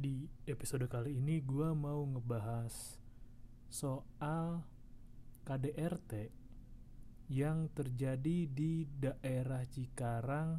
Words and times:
Di 0.00 0.24
episode 0.48 0.88
kali 0.88 1.20
ini 1.20 1.44
gue 1.44 1.76
mau 1.76 2.00
ngebahas 2.08 2.96
soal 3.68 4.64
KDRT 5.44 6.32
yang 7.28 7.68
terjadi 7.76 8.48
di 8.48 8.88
daerah 8.88 9.60
Cikarang 9.68 10.56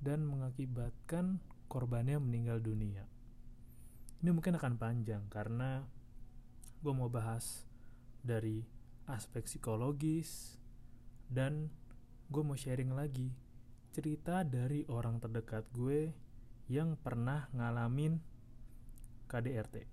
dan 0.00 0.24
mengakibatkan 0.24 1.44
korbannya 1.68 2.16
meninggal 2.24 2.64
dunia. 2.64 3.04
Ini 4.24 4.32
mungkin 4.32 4.56
akan 4.56 4.80
panjang 4.80 5.28
karena 5.28 5.84
gue 6.80 6.92
mau 6.96 7.12
bahas 7.12 7.68
dari 8.24 8.64
aspek 9.12 9.44
psikologis 9.44 10.56
dan 11.28 11.68
gue 12.32 12.40
mau 12.40 12.56
sharing 12.56 12.96
lagi 12.96 13.28
cerita 13.92 14.40
dari 14.40 14.88
orang 14.88 15.20
terdekat 15.20 15.68
gue 15.68 16.23
yang 16.68 16.96
pernah 16.96 17.48
ngalamin 17.52 18.16
KDRT. 19.28 19.92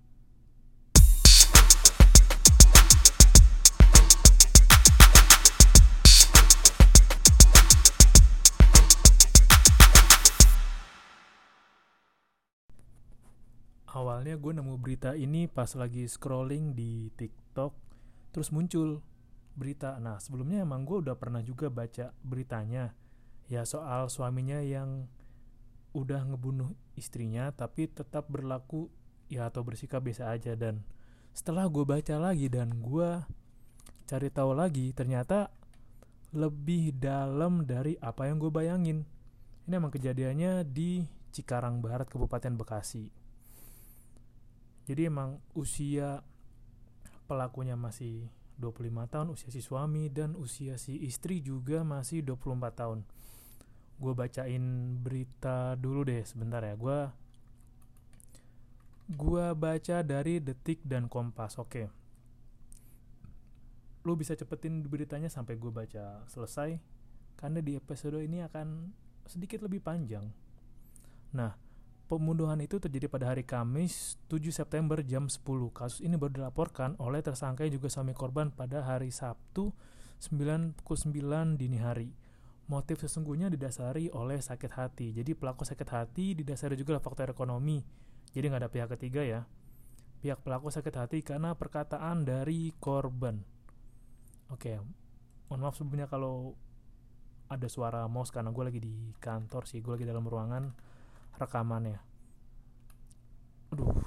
Awalnya 13.92 14.40
gue 14.40 14.52
nemu 14.56 14.80
berita 14.80 15.12
ini 15.12 15.44
pas 15.44 15.68
lagi 15.76 16.08
scrolling 16.08 16.72
di 16.72 17.12
TikTok, 17.12 17.76
terus 18.32 18.48
muncul 18.48 19.04
berita. 19.52 20.00
Nah 20.00 20.16
sebelumnya 20.16 20.64
emang 20.64 20.88
gue 20.88 21.04
udah 21.04 21.12
pernah 21.20 21.44
juga 21.44 21.68
baca 21.68 22.16
beritanya, 22.24 22.96
ya 23.52 23.68
soal 23.68 24.08
suaminya 24.08 24.64
yang 24.64 25.12
udah 25.92 26.24
ngebunuh 26.28 26.72
istrinya 26.96 27.52
tapi 27.52 27.88
tetap 27.88 28.28
berlaku 28.28 28.88
ya 29.28 29.48
atau 29.48 29.64
bersikap 29.64 30.04
biasa 30.04 30.32
aja. 30.32 30.52
Dan 30.56 30.84
setelah 31.32 31.68
gue 31.68 31.84
baca 31.84 32.16
lagi 32.20 32.48
dan 32.52 32.80
gue 32.80 33.22
cari 34.08 34.28
tahu 34.28 34.52
lagi 34.52 34.92
ternyata 34.92 35.48
lebih 36.32 36.96
dalam 36.96 37.64
dari 37.68 37.96
apa 38.00 38.28
yang 38.28 38.40
gue 38.40 38.52
bayangin. 38.52 39.04
Ini 39.68 39.78
emang 39.78 39.92
kejadiannya 39.92 40.66
di 40.66 41.04
Cikarang 41.32 41.80
Barat 41.80 42.08
Kabupaten 42.08 42.56
Bekasi. 42.56 43.08
Jadi 44.84 45.06
emang 45.06 45.38
usia 45.54 46.20
pelakunya 47.30 47.78
masih 47.78 48.28
25 48.60 49.08
tahun 49.08 49.26
usia 49.32 49.48
si 49.48 49.62
suami 49.64 50.12
dan 50.12 50.36
usia 50.36 50.76
si 50.76 51.00
istri 51.02 51.40
juga 51.40 51.80
masih 51.82 52.20
24 52.22 52.60
tahun 52.76 52.98
gue 53.98 54.12
bacain 54.12 54.64
berita 55.00 55.74
dulu 55.76 56.06
deh 56.06 56.22
sebentar 56.24 56.62
ya. 56.64 56.74
Gue 56.76 57.00
gue 59.12 59.46
baca 59.52 59.96
dari 60.00 60.40
detik 60.40 60.80
dan 60.86 61.10
kompas 61.10 61.60
oke. 61.60 61.90
Lu 64.02 64.16
bisa 64.18 64.34
cepetin 64.34 64.82
beritanya 64.86 65.28
sampai 65.28 65.58
gue 65.58 65.70
baca 65.70 66.24
selesai 66.26 66.78
karena 67.36 67.58
di 67.58 67.74
episode 67.76 68.22
ini 68.22 68.42
akan 68.42 68.90
sedikit 69.26 69.62
lebih 69.66 69.82
panjang. 69.84 70.26
Nah 71.34 71.54
pembunuhan 72.12 72.60
itu 72.60 72.76
terjadi 72.76 73.08
pada 73.08 73.32
hari 73.32 73.40
Kamis 73.40 74.20
7 74.28 74.52
September 74.52 75.00
jam 75.00 75.32
10 75.32 75.40
kasus 75.72 76.04
ini 76.04 76.20
baru 76.20 76.44
dilaporkan 76.44 77.00
oleh 77.00 77.24
tersangka 77.24 77.64
yang 77.64 77.80
juga 77.80 77.88
suami 77.88 78.12
korban 78.12 78.52
pada 78.52 78.84
hari 78.84 79.08
Sabtu 79.08 79.72
9 80.20 80.76
dini 81.56 81.80
hari 81.80 82.12
motif 82.72 83.04
sesungguhnya 83.04 83.52
didasari 83.52 84.08
oleh 84.16 84.40
sakit 84.40 84.72
hati. 84.72 85.12
Jadi 85.12 85.36
pelaku 85.36 85.68
sakit 85.68 85.88
hati 85.92 86.32
didasari 86.32 86.72
juga 86.80 86.96
oleh 86.96 87.04
faktor 87.04 87.28
ekonomi. 87.28 87.84
Jadi 88.32 88.44
nggak 88.48 88.62
ada 88.64 88.72
pihak 88.72 88.88
ketiga 88.96 89.20
ya. 89.20 89.44
Pihak 90.24 90.40
pelaku 90.40 90.72
sakit 90.72 90.94
hati 90.96 91.20
karena 91.20 91.52
perkataan 91.52 92.24
dari 92.24 92.72
korban. 92.80 93.44
Oke, 94.48 94.80
mohon 95.52 95.60
maaf 95.68 95.76
sebelumnya 95.76 96.08
kalau 96.08 96.56
ada 97.52 97.68
suara 97.68 98.08
mouse 98.08 98.32
karena 98.32 98.48
gue 98.48 98.64
lagi 98.64 98.80
di 98.80 98.96
kantor 99.20 99.68
sih, 99.68 99.84
gue 99.84 99.92
lagi 99.92 100.08
dalam 100.08 100.24
ruangan 100.24 100.72
rekamannya. 101.36 102.00
Aduh, 103.76 104.00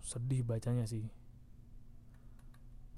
sedih 0.00 0.40
bacanya 0.40 0.88
sih 0.88 1.21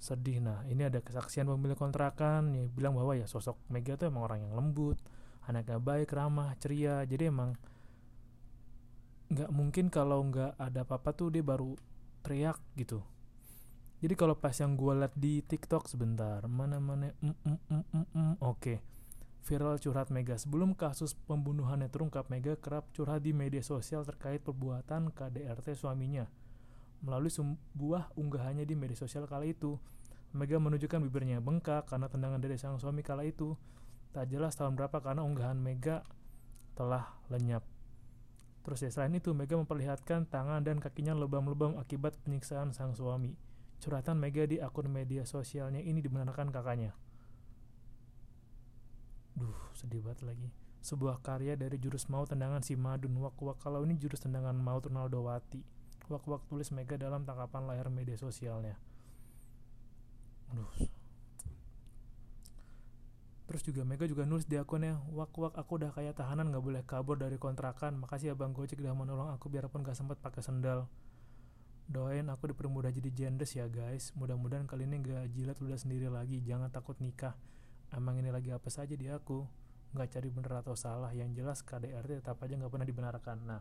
sedih. 0.05 0.45
Nah 0.45 0.61
ini 0.69 0.85
ada 0.85 1.01
kesaksian 1.01 1.49
pemilik 1.49 1.81
kontrakan 1.81 2.53
yang 2.53 2.69
bilang 2.69 2.93
bahwa 2.93 3.17
ya 3.17 3.25
sosok 3.25 3.57
Mega 3.73 3.97
tuh 3.97 4.13
emang 4.13 4.29
orang 4.29 4.45
yang 4.45 4.53
lembut 4.53 5.01
anaknya 5.49 5.81
baik 5.81 6.13
ramah 6.13 6.53
ceria. 6.61 7.01
Jadi 7.09 7.33
emang 7.33 7.57
nggak 9.33 9.49
mungkin 9.49 9.89
kalau 9.89 10.21
nggak 10.29 10.61
ada 10.61 10.85
apa-apa 10.85 11.17
tuh 11.17 11.33
dia 11.33 11.41
baru 11.41 11.73
teriak 12.21 12.61
gitu. 12.77 13.01
Jadi 14.05 14.15
kalau 14.21 14.37
pas 14.37 14.53
yang 14.53 14.77
gue 14.77 14.93
liat 14.93 15.17
di 15.17 15.41
TikTok 15.41 15.89
sebentar 15.89 16.45
mana 16.45 16.77
mana 16.77 17.09
mm, 17.25 17.25
mm, 17.25 17.59
mm, 17.73 17.85
mm, 17.89 18.07
mm, 18.13 18.33
oke. 18.45 18.61
Okay. 18.61 18.79
viral 19.45 19.77
curhat 19.77 20.09
Mega. 20.09 20.41
Sebelum 20.41 20.73
kasus 20.73 21.13
pembunuhannya 21.29 21.93
terungkap 21.93 22.33
Mega 22.33 22.57
kerap 22.57 22.89
curhat 22.97 23.25
di 23.25 23.37
media 23.37 23.61
sosial 23.61 24.05
terkait 24.05 24.41
perbuatan 24.41 25.13
KDRT 25.13 25.77
suaminya 25.77 26.25
melalui 27.03 27.32
sebuah 27.32 28.15
unggahannya 28.15 28.62
di 28.69 28.78
media 28.78 28.94
sosial 28.94 29.27
kala 29.27 29.49
itu 29.49 29.81
Mega 30.34 30.59
menunjukkan 30.59 30.99
bibirnya 31.06 31.38
bengkak 31.38 31.87
karena 31.87 32.10
tendangan 32.10 32.43
dari 32.43 32.59
sang 32.59 32.75
suami 32.75 33.06
kala 33.06 33.22
itu. 33.22 33.55
Tak 34.10 34.27
jelas 34.27 34.59
tahun 34.59 34.75
berapa 34.75 34.99
karena 34.99 35.22
unggahan 35.22 35.55
Mega 35.55 36.03
telah 36.75 37.06
lenyap. 37.31 37.62
Terus 38.66 38.82
ya 38.82 38.91
selain 38.91 39.15
itu 39.15 39.31
Mega 39.31 39.55
memperlihatkan 39.55 40.27
tangan 40.27 40.66
dan 40.66 40.82
kakinya 40.82 41.15
lebam-lebam 41.15 41.78
akibat 41.78 42.19
penyiksaan 42.27 42.75
sang 42.75 42.99
suami. 42.99 43.38
Curhatan 43.78 44.19
Mega 44.19 44.43
di 44.50 44.59
akun 44.59 44.91
media 44.91 45.22
sosialnya 45.22 45.78
ini 45.78 46.03
dibenarkan 46.03 46.50
kakaknya. 46.50 46.99
Duh, 49.38 49.55
sedih 49.78 50.03
banget 50.03 50.26
lagi. 50.26 50.49
Sebuah 50.82 51.22
karya 51.22 51.55
dari 51.55 51.78
jurus 51.78 52.11
maut 52.11 52.26
tendangan 52.26 52.61
si 52.66 52.75
Madun 52.75 53.15
Wak-wak 53.22 53.62
kalau 53.62 53.87
ini 53.87 53.94
jurus 54.03 54.19
tendangan 54.19 54.59
maut 54.59 54.82
Ronaldo 54.82 55.31
Wati. 55.31 55.62
Wak-wak 56.13 56.45
tulis 56.49 56.69
Mega 56.75 57.01
dalam 57.01 57.25
tangkapan 57.25 57.65
layar 57.65 57.89
media 57.89 58.17
sosialnya. 58.21 58.77
Aduh. 60.53 60.69
Terus 63.45 63.63
juga 63.65 63.85
Mega 63.85 64.09
juga 64.09 64.25
nulis 64.25 64.49
di 64.49 64.57
akunnya, 64.57 64.99
wak 65.13 65.37
wak 65.37 65.55
aku 65.61 65.77
udah 65.77 65.93
kayak 65.93 66.17
tahanan 66.17 66.49
nggak 66.49 66.65
boleh 66.65 66.83
kabur 66.89 67.21
dari 67.21 67.37
kontrakan. 67.37 68.01
Makasih 68.01 68.33
ya 68.33 68.35
Bang 68.35 68.57
Gojek 68.57 68.81
udah 68.81 68.97
menolong 68.97 69.31
aku 69.37 69.53
biarpun 69.53 69.85
gak 69.85 69.95
sempat 69.95 70.17
pakai 70.19 70.41
sendal. 70.41 70.89
Doain 71.85 72.25
aku 72.33 72.49
dipermudah 72.49 72.89
jadi 72.89 73.13
jendes 73.13 73.53
ya 73.53 73.69
guys. 73.69 74.17
Mudah-mudahan 74.17 74.65
kali 74.65 74.89
ini 74.89 75.05
gak 75.05 75.29
jilat 75.37 75.61
udah 75.61 75.77
sendiri 75.77 76.09
lagi. 76.09 76.41
Jangan 76.41 76.73
takut 76.73 76.97
nikah. 76.97 77.37
Emang 77.93 78.17
ini 78.17 78.33
lagi 78.33 78.49
apa 78.49 78.73
saja 78.73 78.97
di 78.97 79.13
aku. 79.13 79.45
Gak 79.93 80.17
cari 80.17 80.33
bener 80.33 80.65
atau 80.65 80.73
salah. 80.73 81.13
Yang 81.13 81.45
jelas 81.45 81.59
KDRT 81.61 82.25
tetap 82.25 82.41
aja 82.41 82.57
gak 82.57 82.73
pernah 82.73 82.89
dibenarkan. 82.89 83.37
Nah, 83.45 83.61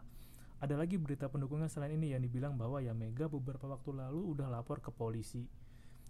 ada 0.64 0.80
lagi 0.80 0.96
berita 0.96 1.28
pendukungnya 1.28 1.68
selain 1.68 2.00
ini 2.00 2.16
yang 2.16 2.24
dibilang 2.24 2.56
bahwa 2.56 2.80
ya 2.80 2.96
Mega 2.96 3.28
beberapa 3.28 3.68
waktu 3.68 4.00
lalu 4.00 4.32
udah 4.32 4.48
lapor 4.48 4.80
ke 4.80 4.96
polisi. 4.96 5.44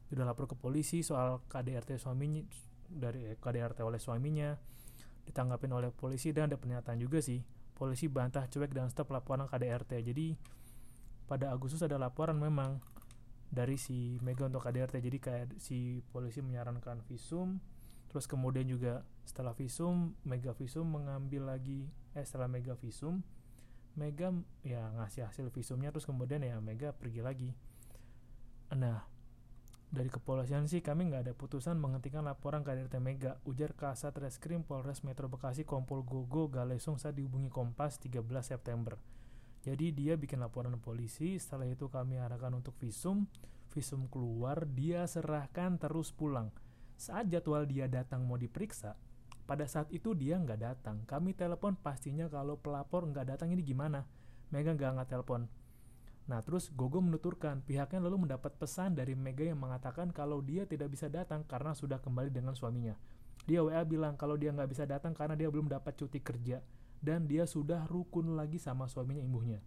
Sudah 0.05 0.29
lapor 0.29 0.45
ke 0.45 0.53
polisi 0.53 1.01
soal 1.01 1.41
KDRT 1.49 1.97
suaminya 1.97 2.45
dari 2.85 3.33
KDRT 3.33 3.81
oleh 3.81 3.97
suaminya 3.97 4.53
ditanggapin 5.25 5.73
oleh 5.73 5.89
polisi 5.89 6.29
dan 6.29 6.51
ada 6.51 6.61
pernyataan 6.61 6.99
juga 7.01 7.23
sih 7.23 7.41
polisi 7.73 8.11
bantah 8.11 8.45
cuek 8.45 8.69
dan 8.75 8.91
stop 8.91 9.09
laporan 9.09 9.49
KDRT 9.49 10.13
jadi 10.13 10.37
pada 11.25 11.49
Agustus 11.49 11.81
ada 11.81 11.97
laporan 11.97 12.37
memang 12.37 12.77
dari 13.49 13.79
si 13.79 14.19
Mega 14.21 14.45
untuk 14.45 14.61
KDRT 14.61 14.99
jadi 14.99 15.17
kayak 15.17 15.47
si 15.57 16.03
polisi 16.11 16.43
menyarankan 16.43 17.01
visum 17.07 17.57
terus 18.11 18.29
kemudian 18.29 18.69
juga 18.69 19.01
setelah 19.25 19.55
visum 19.57 20.13
Mega 20.27 20.53
visum 20.53 20.85
mengambil 20.85 21.49
lagi 21.49 21.89
eh 22.13 22.21
setelah 22.21 22.51
Mega 22.51 22.77
visum 22.77 23.23
Mega 23.93 24.33
ya 24.65 24.89
ngasih 24.97 25.29
hasil 25.29 25.53
visumnya 25.53 25.93
terus 25.93 26.09
kemudian 26.09 26.41
ya 26.41 26.57
Mega 26.59 26.91
pergi 26.93 27.21
lagi 27.21 27.49
nah 28.73 29.05
dari 29.93 30.09
kepolisian 30.09 30.65
sih 30.65 30.81
kami 30.81 31.05
nggak 31.05 31.29
ada 31.29 31.33
putusan 31.37 31.77
menghentikan 31.77 32.25
laporan 32.25 32.65
KDRT 32.65 32.97
Mega, 32.97 33.37
ujar 33.45 33.77
Kasat 33.77 34.17
Reskrim 34.17 34.65
Polres 34.65 35.05
Metro 35.05 35.29
Bekasi 35.29 35.69
Kompol 35.69 36.01
Gogo 36.01 36.49
Galesung 36.49 36.97
saat 36.97 37.13
dihubungi 37.13 37.53
Kompas 37.53 38.01
13 38.01 38.25
September. 38.41 38.97
Jadi 39.61 39.93
dia 39.93 40.17
bikin 40.17 40.41
laporan 40.41 40.81
polisi, 40.81 41.37
setelah 41.37 41.69
itu 41.69 41.93
kami 41.93 42.17
arahkan 42.17 42.57
untuk 42.57 42.73
visum, 42.81 43.29
visum 43.69 44.09
keluar, 44.09 44.65
dia 44.65 45.05
serahkan 45.05 45.77
terus 45.77 46.09
pulang. 46.09 46.49
Saat 46.97 47.29
jadwal 47.29 47.69
dia 47.69 47.85
datang 47.85 48.25
mau 48.25 48.41
diperiksa, 48.41 48.97
pada 49.43 49.67
saat 49.67 49.91
itu 49.91 50.15
dia 50.15 50.39
nggak 50.39 50.59
datang. 50.59 51.03
Kami 51.07 51.35
telepon 51.35 51.75
pastinya 51.75 52.31
kalau 52.31 52.55
pelapor 52.59 53.03
nggak 53.07 53.35
datang 53.35 53.51
ini 53.51 53.61
gimana. 53.61 54.07
Mega 54.49 54.71
nggak 54.75 54.91
nggak 54.95 55.09
telepon 55.09 55.49
Nah, 56.23 56.39
terus 56.39 56.71
Gogo 56.71 57.03
menuturkan 57.03 57.59
pihaknya 57.67 57.99
lalu 57.99 58.27
mendapat 58.27 58.55
pesan 58.55 58.95
dari 58.95 59.11
Mega 59.11 59.43
yang 59.43 59.59
mengatakan 59.59 60.15
kalau 60.15 60.39
dia 60.39 60.63
tidak 60.63 60.95
bisa 60.95 61.11
datang 61.11 61.43
karena 61.43 61.75
sudah 61.75 61.99
kembali 61.99 62.31
dengan 62.31 62.55
suaminya. 62.55 62.95
Dia 63.43 63.59
WA 63.59 63.83
bilang 63.83 64.15
kalau 64.15 64.39
dia 64.39 64.55
nggak 64.55 64.71
bisa 64.71 64.87
datang 64.87 65.11
karena 65.11 65.35
dia 65.35 65.51
belum 65.51 65.67
dapat 65.67 65.99
cuti 65.99 66.23
kerja 66.23 66.63
dan 67.03 67.27
dia 67.27 67.43
sudah 67.43 67.83
rukun 67.91 68.39
lagi 68.39 68.55
sama 68.55 68.87
suaminya 68.87 69.19
imbuhnya. 69.19 69.59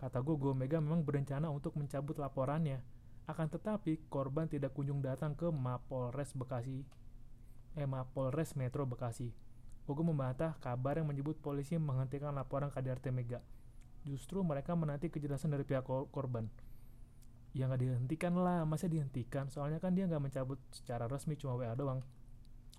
Kata 0.00 0.24
Gogo, 0.24 0.56
Mega 0.56 0.80
memang 0.80 1.04
berencana 1.04 1.52
untuk 1.52 1.76
mencabut 1.76 2.16
laporannya. 2.16 2.80
Akan 3.28 3.52
tetapi, 3.52 4.08
korban 4.08 4.48
tidak 4.48 4.72
kunjung 4.72 5.04
datang 5.04 5.36
ke 5.36 5.52
Mapolres 5.52 6.32
Bekasi, 6.32 6.80
eh 7.78 7.88
Mapolres 7.88 8.58
Metro 8.58 8.84
Bekasi. 8.84 9.30
Gogo 9.86 10.04
membantah 10.04 10.58
kabar 10.60 11.00
yang 11.00 11.08
menyebut 11.08 11.40
polisi 11.40 11.80
menghentikan 11.80 12.34
laporan 12.36 12.68
KDRT 12.68 13.08
Mega. 13.14 13.40
Justru 14.04 14.44
mereka 14.44 14.76
menanti 14.76 15.08
kejelasan 15.08 15.54
dari 15.54 15.64
pihak 15.64 15.86
korban. 15.86 16.50
Ya 17.56 17.70
nggak 17.70 17.80
dihentikan 17.80 18.36
lah, 18.36 18.68
masa 18.68 18.90
dihentikan? 18.90 19.48
Soalnya 19.48 19.80
kan 19.80 19.96
dia 19.96 20.04
nggak 20.04 20.20
mencabut 20.20 20.60
secara 20.74 21.08
resmi, 21.08 21.40
cuma 21.40 21.56
WA 21.56 21.72
doang. 21.72 22.04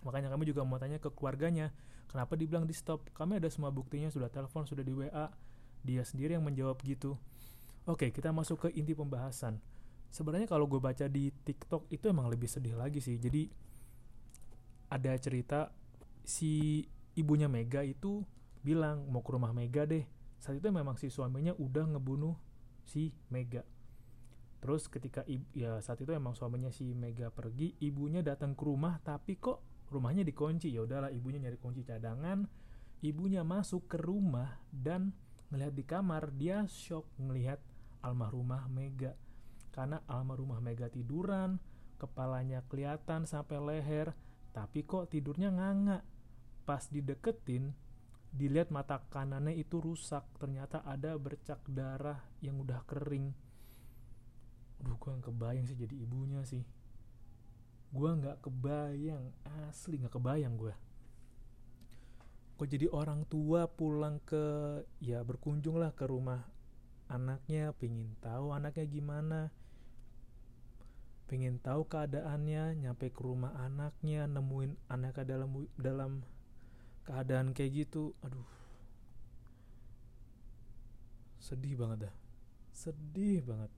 Makanya 0.06 0.30
kami 0.30 0.46
juga 0.46 0.62
mau 0.62 0.78
tanya 0.78 1.02
ke 1.02 1.10
keluarganya, 1.10 1.74
kenapa 2.07 2.38
dibilang 2.38 2.69
di 2.69 2.78
stop? 2.78 3.10
Kami 3.18 3.42
ada 3.42 3.50
semua 3.50 3.74
buktinya, 3.74 4.13
sudah 4.13 4.30
telepon, 4.30 4.69
sudah 4.69 4.86
di 4.86 4.94
WA, 4.94 5.34
dia 5.84 6.04
sendiri 6.04 6.36
yang 6.36 6.44
menjawab 6.44 6.80
gitu 6.84 7.16
oke 7.88 8.12
kita 8.12 8.30
masuk 8.36 8.68
ke 8.68 8.69
inti 8.75 8.92
pembahasan 8.94 9.60
sebenarnya 10.12 10.50
kalau 10.50 10.68
gue 10.68 10.81
baca 10.81 11.06
di 11.07 11.31
TikTok 11.31 11.88
itu 11.94 12.12
emang 12.12 12.28
lebih 12.28 12.50
sedih 12.50 12.75
lagi 12.75 13.00
sih 13.00 13.16
jadi 13.16 13.48
ada 14.89 15.13
cerita 15.21 15.69
si 16.25 16.86
ibunya 17.13 17.45
Mega 17.45 17.86
itu 17.86 18.25
bilang 18.65 19.07
mau 19.09 19.21
ke 19.21 19.31
rumah 19.33 19.53
Mega 19.53 19.86
deh. 19.86 20.06
Saat 20.41 20.59
itu 20.59 20.68
memang 20.71 20.97
si 20.97 21.13
suaminya 21.13 21.56
udah 21.56 21.95
ngebunuh 21.95 22.36
si 22.83 23.13
Mega. 23.30 23.63
Terus 24.59 24.91
ketika 24.91 25.24
ya 25.56 25.80
saat 25.80 26.03
itu 26.03 26.12
emang 26.12 26.36
suaminya 26.36 26.74
si 26.74 26.91
Mega 26.91 27.31
pergi 27.31 27.80
ibunya 27.80 28.19
datang 28.19 28.57
ke 28.57 28.63
rumah 28.68 29.00
tapi 29.00 29.39
kok 29.39 29.88
rumahnya 29.88 30.27
dikunci? 30.27 30.74
Ya 30.74 30.83
udahlah 30.83 31.13
ibunya 31.13 31.39
nyari 31.39 31.56
kunci 31.62 31.85
cadangan. 31.88 32.44
Ibunya 33.00 33.47
masuk 33.47 33.88
ke 33.88 33.95
rumah 33.95 34.59
dan 34.75 35.15
ngelihat 35.56 35.71
di 35.71 35.83
kamar 35.88 36.35
dia 36.35 36.68
shock 36.68 37.07
ngelihat 37.15 37.63
almarhumah 38.03 38.68
Mega. 38.68 39.15
Karena 39.71 40.03
almarhumah 40.03 40.59
Mega 40.59 40.92
tiduran 40.92 41.63
kepalanya 42.00 42.63
kelihatan 42.68 43.24
sampai 43.24 43.59
leher 43.59 44.15
tapi 44.59 44.83
kok 44.83 45.07
tidurnya 45.15 45.56
nganga. 45.56 46.03
Pas 46.67 46.83
dideketin 46.91 47.71
dilihat 48.35 48.75
mata 48.75 49.00
kanannya 49.07 49.56
itu 49.56 49.79
rusak. 49.79 50.27
Ternyata 50.35 50.83
ada 50.83 51.15
bercak 51.15 51.63
darah 51.71 52.19
yang 52.44 52.59
udah 52.59 52.83
kering. 52.83 53.31
Duh 54.83 55.00
gue 55.00 55.11
gak 55.15 55.31
kebayang 55.31 55.63
sih 55.63 55.79
jadi 55.79 55.95
ibunya 55.95 56.44
sih. 56.44 56.67
Gue 57.95 58.11
gak 58.19 58.44
kebayang. 58.44 59.31
Asli 59.71 60.03
gak 60.03 60.19
kebayang 60.19 60.59
gue 60.59 60.75
kok 62.59 62.67
jadi 62.67 62.91
orang 62.91 63.23
tua 63.31 63.71
pulang 63.71 64.19
ke 64.27 64.44
ya 65.00 65.23
berkunjung 65.23 65.79
lah 65.79 65.95
ke 65.95 66.03
rumah 66.03 66.44
anaknya 67.07 67.71
pengen 67.71 68.19
tahu 68.19 68.51
anaknya 68.51 68.83
gimana 68.83 69.47
pengen 71.30 71.62
tahu 71.62 71.86
keadaannya 71.86 72.81
nyampe 72.81 73.14
ke 73.14 73.22
rumah 73.22 73.54
anaknya 73.62 74.26
nemuin 74.26 74.74
anaknya 74.90 75.38
dalam 75.38 75.50
dalam 75.78 76.12
keadaan 77.06 77.54
kayak 77.54 77.86
gitu. 77.86 78.18
Aduh. 78.26 78.50
Sedih 81.38 81.78
banget 81.78 82.10
dah. 82.10 82.16
Sedih 82.74 83.46
banget. 83.46 83.70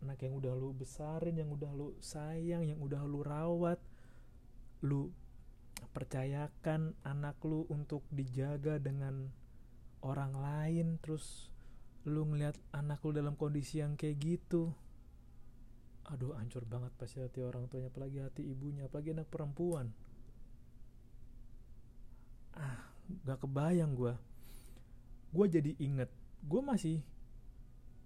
Anak 0.00 0.24
yang 0.24 0.40
udah 0.40 0.52
lu 0.56 0.72
besarin 0.72 1.36
yang 1.36 1.52
udah 1.52 1.68
lu 1.76 1.92
sayang 2.00 2.64
yang 2.64 2.80
udah 2.80 3.04
lu 3.04 3.20
rawat 3.20 3.80
lu 4.84 5.08
percayakan 5.96 6.92
anak 7.08 7.40
lu 7.40 7.64
untuk 7.72 8.04
dijaga 8.12 8.76
dengan 8.76 9.32
orang 10.04 10.36
lain 10.36 11.00
terus 11.00 11.48
lu 12.04 12.28
ngeliat 12.28 12.56
anak 12.76 13.00
lu 13.00 13.16
dalam 13.16 13.32
kondisi 13.32 13.80
yang 13.80 13.96
kayak 13.96 14.20
gitu 14.20 14.76
aduh 16.10 16.36
hancur 16.36 16.64
banget 16.68 16.92
pasti 17.00 17.22
hati 17.24 17.40
orang 17.40 17.64
tuanya 17.72 17.88
apalagi 17.88 18.20
hati 18.20 18.44
ibunya 18.44 18.84
apalagi 18.88 19.16
anak 19.16 19.28
perempuan. 19.32 19.92
Ah 22.54 22.92
gak 23.24 23.44
kebayang 23.44 23.92
gue 23.92 24.14
gue 25.34 25.46
jadi 25.50 25.72
inget 25.82 26.08
gue 26.46 26.60
masih 26.62 27.02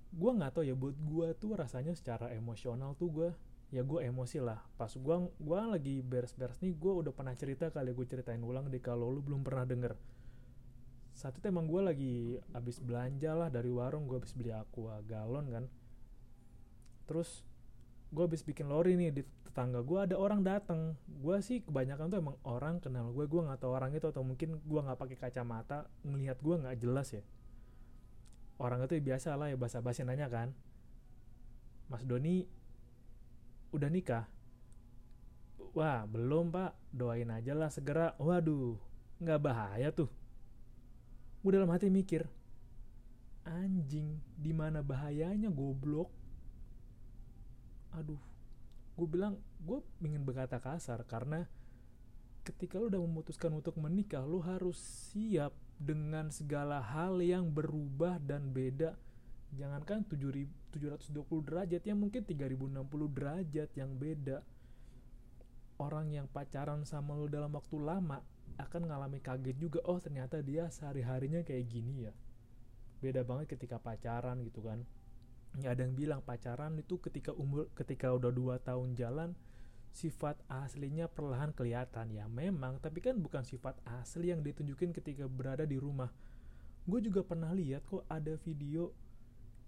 gue 0.09 0.31
nggak 0.33 0.57
tahu 0.57 0.65
ya 0.65 0.73
buat 0.73 0.97
gue 0.97 1.27
tuh 1.37 1.53
rasanya 1.55 1.93
secara 1.93 2.33
emosional 2.33 2.97
tuh 2.97 3.13
gue 3.13 3.29
ya 3.69 3.85
gue 3.85 4.01
emosi 4.01 4.41
lah. 4.41 4.65
Pas 4.81 4.89
gue 4.89 5.17
gua 5.37 5.61
lagi 5.77 6.01
beres-beres 6.01 6.57
nih 6.65 6.73
gue 6.73 6.93
udah 7.05 7.13
pernah 7.13 7.37
cerita 7.37 7.69
kali 7.69 7.93
gue 7.93 8.07
ceritain 8.09 8.41
ulang 8.41 8.73
deh 8.73 8.81
kalau 8.81 9.13
lu 9.13 9.21
belum 9.21 9.45
pernah 9.45 9.69
denger. 9.69 9.93
Saat 11.13 11.37
itu 11.37 11.53
emang 11.53 11.69
gue 11.69 11.83
lagi 11.85 12.15
abis 12.57 12.81
belanja 12.81 13.37
lah 13.37 13.53
dari 13.53 13.69
warung 13.69 14.09
gue 14.09 14.17
abis 14.17 14.33
beli 14.33 14.57
aqua 14.57 15.05
galon 15.05 15.47
kan. 15.53 15.65
Terus 17.05 17.45
gue 18.09 18.25
abis 18.25 18.41
bikin 18.41 18.73
lori 18.73 18.97
nih 18.97 19.13
di 19.13 19.23
tetangga 19.45 19.85
gue 19.85 19.99
ada 20.01 20.17
orang 20.17 20.41
datang 20.41 20.97
gue 21.07 21.37
sih 21.45 21.61
kebanyakan 21.61 22.09
tuh 22.09 22.19
emang 22.21 22.37
orang 22.47 22.81
kenal 22.81 23.13
gue 23.13 23.29
gue 23.29 23.41
nggak 23.45 23.61
tahu 23.61 23.73
orang 23.77 23.93
itu 23.93 24.09
atau 24.09 24.25
mungkin 24.25 24.61
gue 24.65 24.81
nggak 24.81 24.97
pakai 24.97 25.17
kacamata 25.21 25.85
ngelihat 26.09 26.41
gue 26.41 26.55
nggak 26.57 26.77
jelas 26.81 27.13
ya 27.13 27.23
orang 28.59 28.85
itu 28.89 28.97
biasa 29.03 29.37
lah 29.37 29.53
ya 29.53 29.57
bahasa 29.61 29.85
basi 29.85 30.03
nanya 30.09 30.27
kan 30.33 30.57
Mas 31.89 32.05
Doni 32.05 32.45
udah 33.73 33.89
nikah? 33.89 34.29
Wah, 35.73 36.05
belum 36.05 36.53
pak, 36.53 36.77
doain 36.93 37.29
aja 37.33 37.57
lah 37.57 37.73
segera. 37.73 38.13
Waduh, 38.21 38.77
nggak 39.21 39.41
bahaya 39.41 39.89
tuh. 39.89 40.13
Gue 41.41 41.57
dalam 41.57 41.71
hati 41.73 41.89
mikir, 41.89 42.29
anjing, 43.49 44.21
di 44.37 44.53
mana 44.53 44.85
bahayanya 44.85 45.49
goblok? 45.49 46.13
Aduh, 47.97 48.21
gue 48.99 49.09
bilang, 49.09 49.41
gue 49.65 49.81
ingin 50.05 50.27
berkata 50.27 50.61
kasar 50.61 51.01
karena 51.09 51.49
ketika 52.45 52.81
lu 52.81 52.89
udah 52.89 53.01
memutuskan 53.01 53.53
untuk 53.53 53.77
menikah, 53.77 54.25
lu 54.25 54.41
harus 54.41 54.77
siap 55.13 55.53
dengan 55.77 56.33
segala 56.33 56.81
hal 56.81 57.21
yang 57.21 57.49
berubah 57.49 58.17
dan 58.19 58.51
beda. 58.51 58.97
Jangankan 59.57 60.05
720 60.05 60.69
derajat 61.45 61.83
ya 61.85 61.95
mungkin 61.97 62.25
3060 62.25 63.17
derajat 63.17 63.71
yang 63.77 63.97
beda. 63.97 64.45
Orang 65.79 66.11
yang 66.11 66.27
pacaran 66.27 66.83
sama 66.83 67.15
lo 67.15 67.31
dalam 67.31 67.55
waktu 67.55 67.79
lama 67.79 68.21
akan 68.59 68.91
ngalami 68.91 69.23
kaget 69.23 69.57
juga 69.57 69.79
oh 69.87 70.03
ternyata 70.03 70.43
dia 70.43 70.67
sehari-harinya 70.69 71.47
kayak 71.47 71.65
gini 71.71 72.11
ya. 72.11 72.13
Beda 72.99 73.23
banget 73.23 73.55
ketika 73.57 73.79
pacaran 73.79 74.43
gitu 74.43 74.61
kan 74.61 74.83
ya 75.57 75.73
ada 75.73 75.83
yang 75.83 75.97
bilang 75.97 76.21
pacaran 76.21 76.77
itu 76.77 77.01
ketika 77.01 77.33
umur 77.33 77.73
ketika 77.73 78.13
udah 78.13 78.29
dua 78.29 78.61
tahun 78.61 78.93
jalan 78.93 79.33
sifat 79.93 80.39
aslinya 80.47 81.09
perlahan 81.09 81.51
kelihatan. 81.51 82.13
Ya 82.13 82.29
memang 82.29 82.79
tapi 82.79 83.01
kan 83.03 83.19
bukan 83.19 83.43
sifat 83.43 83.81
asli 84.01 84.31
yang 84.31 84.45
ditunjukin 84.45 84.95
ketika 84.95 85.27
berada 85.27 85.65
di 85.65 85.81
rumah. 85.81 86.13
Gue 86.89 87.05
juga 87.05 87.21
pernah 87.21 87.53
lihat 87.53 87.85
kok 87.85 88.07
ada 88.09 88.33
video 88.41 88.95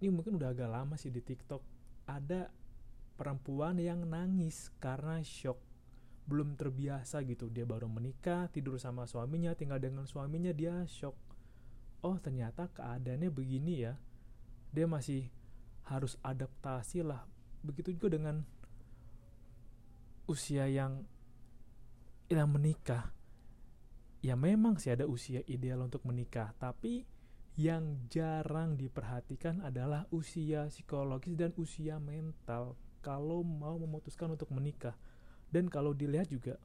ini 0.01 0.09
mungkin 0.09 0.41
udah 0.41 0.57
agak 0.57 0.71
lama 0.73 0.97
sih 0.97 1.13
di 1.13 1.21
TikTok 1.21 1.61
ada 2.09 2.49
perempuan 3.21 3.77
yang 3.77 4.09
nangis 4.09 4.73
karena 4.81 5.21
shock. 5.21 5.61
Belum 6.25 6.55
terbiasa 6.55 7.21
gitu 7.27 7.51
dia 7.51 7.67
baru 7.67 7.91
menikah 7.91 8.49
tidur 8.49 8.79
sama 8.81 9.05
suaminya 9.05 9.53
tinggal 9.53 9.83
dengan 9.83 10.09
suaminya 10.09 10.55
dia 10.55 10.87
shock. 10.89 11.19
Oh 12.01 12.17
ternyata 12.17 12.73
keadaannya 12.73 13.29
begini 13.29 13.85
ya. 13.85 14.01
Dia 14.73 14.87
masih 14.87 15.29
harus 15.89 16.19
adaptasi 16.21 17.07
lah 17.07 17.25
begitu 17.65 17.97
juga 17.97 18.17
dengan 18.17 18.43
usia 20.29 20.69
yang 20.71 21.05
yang 22.31 22.47
menikah 22.47 23.11
ya 24.21 24.37
memang 24.37 24.79
sih 24.79 24.93
ada 24.93 25.09
usia 25.09 25.43
ideal 25.49 25.83
untuk 25.85 26.05
menikah 26.07 26.55
tapi 26.61 27.09
yang 27.61 28.09
jarang 28.09 28.81
diperhatikan 28.81 29.61
adalah 29.61 30.09
usia 30.15 30.71
psikologis 30.73 31.37
dan 31.37 31.53
usia 31.61 32.01
mental 32.01 32.79
kalau 33.05 33.45
mau 33.45 33.77
memutuskan 33.81 34.33
untuk 34.33 34.53
menikah. 34.55 34.95
Dan 35.51 35.67
kalau 35.67 35.97
dilihat 35.97 36.31
juga 36.31 36.57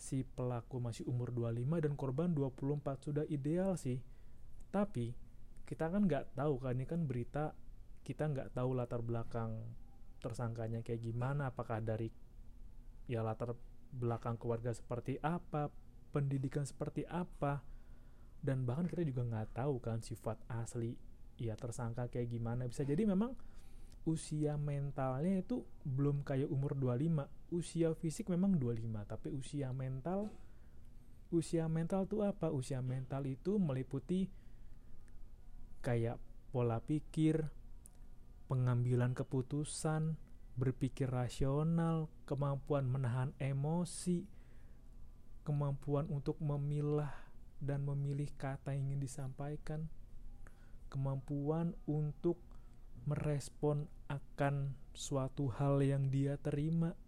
si 0.00 0.24
pelaku 0.24 0.80
masih 0.84 1.06
umur 1.06 1.30
25 1.30 1.86
dan 1.86 1.92
korban 1.94 2.28
24 2.34 3.08
sudah 3.08 3.24
ideal 3.30 3.78
sih. 3.78 4.02
Tapi 4.68 5.14
kita 5.64 5.86
kan 5.86 6.04
nggak 6.04 6.34
tahu 6.34 6.58
kan 6.58 6.74
ini 6.74 6.84
kan 6.88 7.06
berita 7.06 7.54
kita 8.02 8.28
nggak 8.30 8.56
tahu 8.56 8.76
latar 8.76 9.04
belakang 9.04 9.60
tersangkanya 10.20 10.84
kayak 10.84 11.00
gimana 11.00 11.48
apakah 11.52 11.80
dari 11.80 12.12
ya 13.08 13.24
latar 13.24 13.56
belakang 13.90 14.38
keluarga 14.38 14.70
seperti 14.70 15.18
apa 15.20 15.72
pendidikan 16.10 16.66
seperti 16.66 17.06
apa 17.06 17.62
dan 18.40 18.64
bahkan 18.64 18.88
kita 18.88 19.04
juga 19.04 19.22
nggak 19.26 19.64
tahu 19.64 19.78
kan 19.78 20.00
sifat 20.00 20.40
asli 20.48 20.96
ya 21.40 21.56
tersangka 21.56 22.08
kayak 22.08 22.28
gimana. 22.28 22.68
Bisa 22.68 22.84
jadi 22.84 23.04
memang 23.04 23.36
usia 24.08 24.56
mentalnya 24.56 25.44
itu 25.44 25.64
belum 25.84 26.24
kayak 26.24 26.48
umur 26.48 26.72
25 26.72 27.52
usia 27.52 27.92
fisik 27.92 28.32
memang 28.32 28.56
25 28.56 28.88
tapi 29.04 29.28
usia 29.28 29.76
mental 29.76 30.32
usia 31.30 31.68
mental 31.68 32.08
tuh 32.08 32.26
apa? 32.26 32.50
Usia 32.50 32.82
mental 32.82 33.28
itu 33.28 33.60
meliputi 33.60 34.26
kayak 35.80 36.18
pola 36.50 36.82
pikir, 36.82 37.46
pengambilan 38.50 39.14
keputusan, 39.14 40.18
berpikir 40.58 41.06
rasional, 41.06 42.10
kemampuan 42.26 42.90
menahan 42.90 43.30
emosi, 43.38 44.26
kemampuan 45.46 46.10
untuk 46.10 46.34
memilah 46.42 47.14
dan 47.62 47.86
memilih 47.86 48.26
kata 48.34 48.74
yang 48.74 48.90
ingin 48.90 49.06
disampaikan, 49.06 49.86
kemampuan 50.90 51.78
untuk 51.86 52.42
merespon 53.06 53.86
akan 54.10 54.74
suatu 54.98 55.46
hal 55.54 55.78
yang 55.86 56.10
dia 56.10 56.34
terima. 56.34 56.98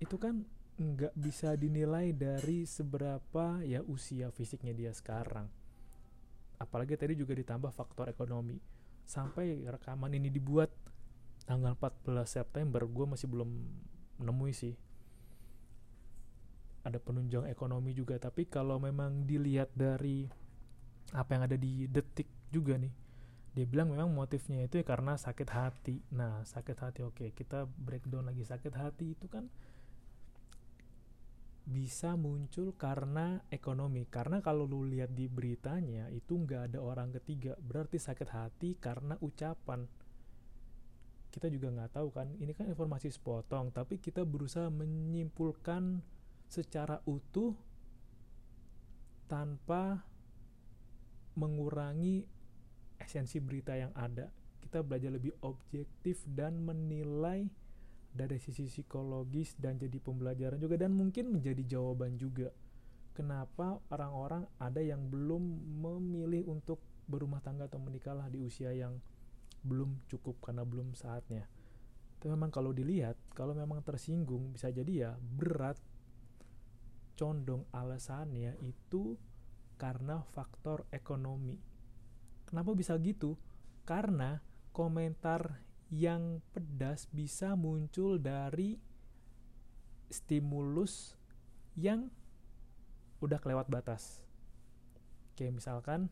Itu 0.00 0.16
kan 0.16 0.48
nggak 0.80 1.12
bisa 1.20 1.52
dinilai 1.52 2.16
dari 2.16 2.64
seberapa 2.64 3.60
ya 3.60 3.84
usia 3.84 4.32
fisiknya 4.32 4.72
dia 4.72 4.92
sekarang. 4.96 5.52
Apalagi 6.56 6.96
tadi 6.96 7.12
juga 7.12 7.36
ditambah 7.36 7.68
faktor 7.76 8.08
ekonomi 8.08 8.75
sampai 9.06 9.64
rekaman 9.64 10.12
ini 10.12 10.28
dibuat 10.28 10.68
tanggal 11.46 11.78
14 11.78 12.26
September 12.26 12.82
gue 12.82 13.06
masih 13.06 13.30
belum 13.30 13.50
nemui 14.20 14.50
sih. 14.50 14.74
Ada 16.82 16.98
penunjang 16.98 17.46
ekonomi 17.50 17.94
juga 17.94 18.18
tapi 18.18 18.46
kalau 18.50 18.82
memang 18.82 19.26
dilihat 19.26 19.70
dari 19.74 20.26
apa 21.14 21.38
yang 21.38 21.42
ada 21.46 21.54
di 21.54 21.86
detik 21.86 22.26
juga 22.50 22.74
nih 22.74 23.06
dia 23.56 23.64
bilang 23.64 23.88
memang 23.88 24.12
motifnya 24.12 24.68
itu 24.68 24.76
ya 24.76 24.84
karena 24.84 25.16
sakit 25.16 25.48
hati. 25.48 26.04
Nah 26.12 26.44
sakit 26.44 26.76
hati 26.76 27.00
oke 27.00 27.32
kita 27.32 27.64
breakdown 27.64 28.28
lagi. 28.28 28.44
Sakit 28.44 28.76
hati 28.76 29.16
itu 29.16 29.32
kan 29.32 29.48
bisa 31.66 32.14
muncul 32.14 32.78
karena 32.78 33.42
ekonomi. 33.50 34.06
Karena 34.06 34.38
kalau 34.38 34.70
lu 34.70 34.86
lihat 34.86 35.10
di 35.18 35.26
beritanya 35.26 36.06
itu 36.14 36.38
nggak 36.38 36.72
ada 36.72 36.78
orang 36.78 37.10
ketiga. 37.18 37.58
Berarti 37.58 37.98
sakit 37.98 38.28
hati 38.30 38.78
karena 38.78 39.18
ucapan. 39.18 39.82
Kita 41.34 41.50
juga 41.50 41.68
nggak 41.74 41.92
tahu 42.00 42.08
kan 42.14 42.32
ini 42.40 42.56
kan 42.56 42.64
informasi 42.64 43.12
sepotong 43.12 43.68
tapi 43.68 44.00
kita 44.00 44.24
berusaha 44.24 44.72
menyimpulkan 44.72 46.00
secara 46.48 47.02
utuh 47.04 47.52
tanpa 49.28 50.00
mengurangi 51.36 52.24
esensi 52.96 53.42
berita 53.42 53.76
yang 53.76 53.92
ada. 53.92 54.32
Kita 54.62 54.80
belajar 54.80 55.12
lebih 55.12 55.34
objektif 55.44 56.24
dan 56.24 56.62
menilai 56.62 57.50
dari 58.16 58.40
sisi 58.40 58.64
psikologis 58.64 59.60
dan 59.60 59.76
jadi 59.76 60.00
pembelajaran 60.00 60.56
juga 60.56 60.80
dan 60.80 60.96
mungkin 60.96 61.36
menjadi 61.36 61.76
jawaban 61.76 62.16
juga. 62.16 62.48
Kenapa 63.12 63.80
orang-orang 63.92 64.48
ada 64.56 64.80
yang 64.80 65.08
belum 65.12 65.44
memilih 65.84 66.48
untuk 66.48 66.80
berumah 67.08 67.44
tangga 67.44 67.68
atau 67.68 67.80
menikahlah 67.80 68.28
di 68.32 68.40
usia 68.40 68.72
yang 68.72 68.96
belum 69.64 70.08
cukup 70.08 70.40
karena 70.40 70.64
belum 70.64 70.96
saatnya? 70.96 71.44
Tapi 72.16 72.32
memang 72.32 72.48
kalau 72.48 72.72
dilihat 72.72 73.20
kalau 73.36 73.52
memang 73.52 73.84
tersinggung 73.84 74.56
bisa 74.56 74.72
jadi 74.72 74.92
ya 74.92 75.10
berat 75.16 75.76
condong 77.16 77.64
alasannya 77.72 78.56
itu 78.64 79.16
karena 79.76 80.24
faktor 80.32 80.88
ekonomi. 80.92 81.56
Kenapa 82.48 82.72
bisa 82.72 82.96
gitu? 83.00 83.36
Karena 83.84 84.40
komentar 84.72 85.65
yang 85.90 86.42
pedas 86.50 87.06
bisa 87.14 87.54
muncul 87.54 88.18
dari 88.18 88.74
stimulus 90.10 91.14
yang 91.78 92.10
udah 93.22 93.38
kelewat 93.38 93.70
batas. 93.70 94.22
Kayak 95.38 95.62
misalkan, 95.62 96.10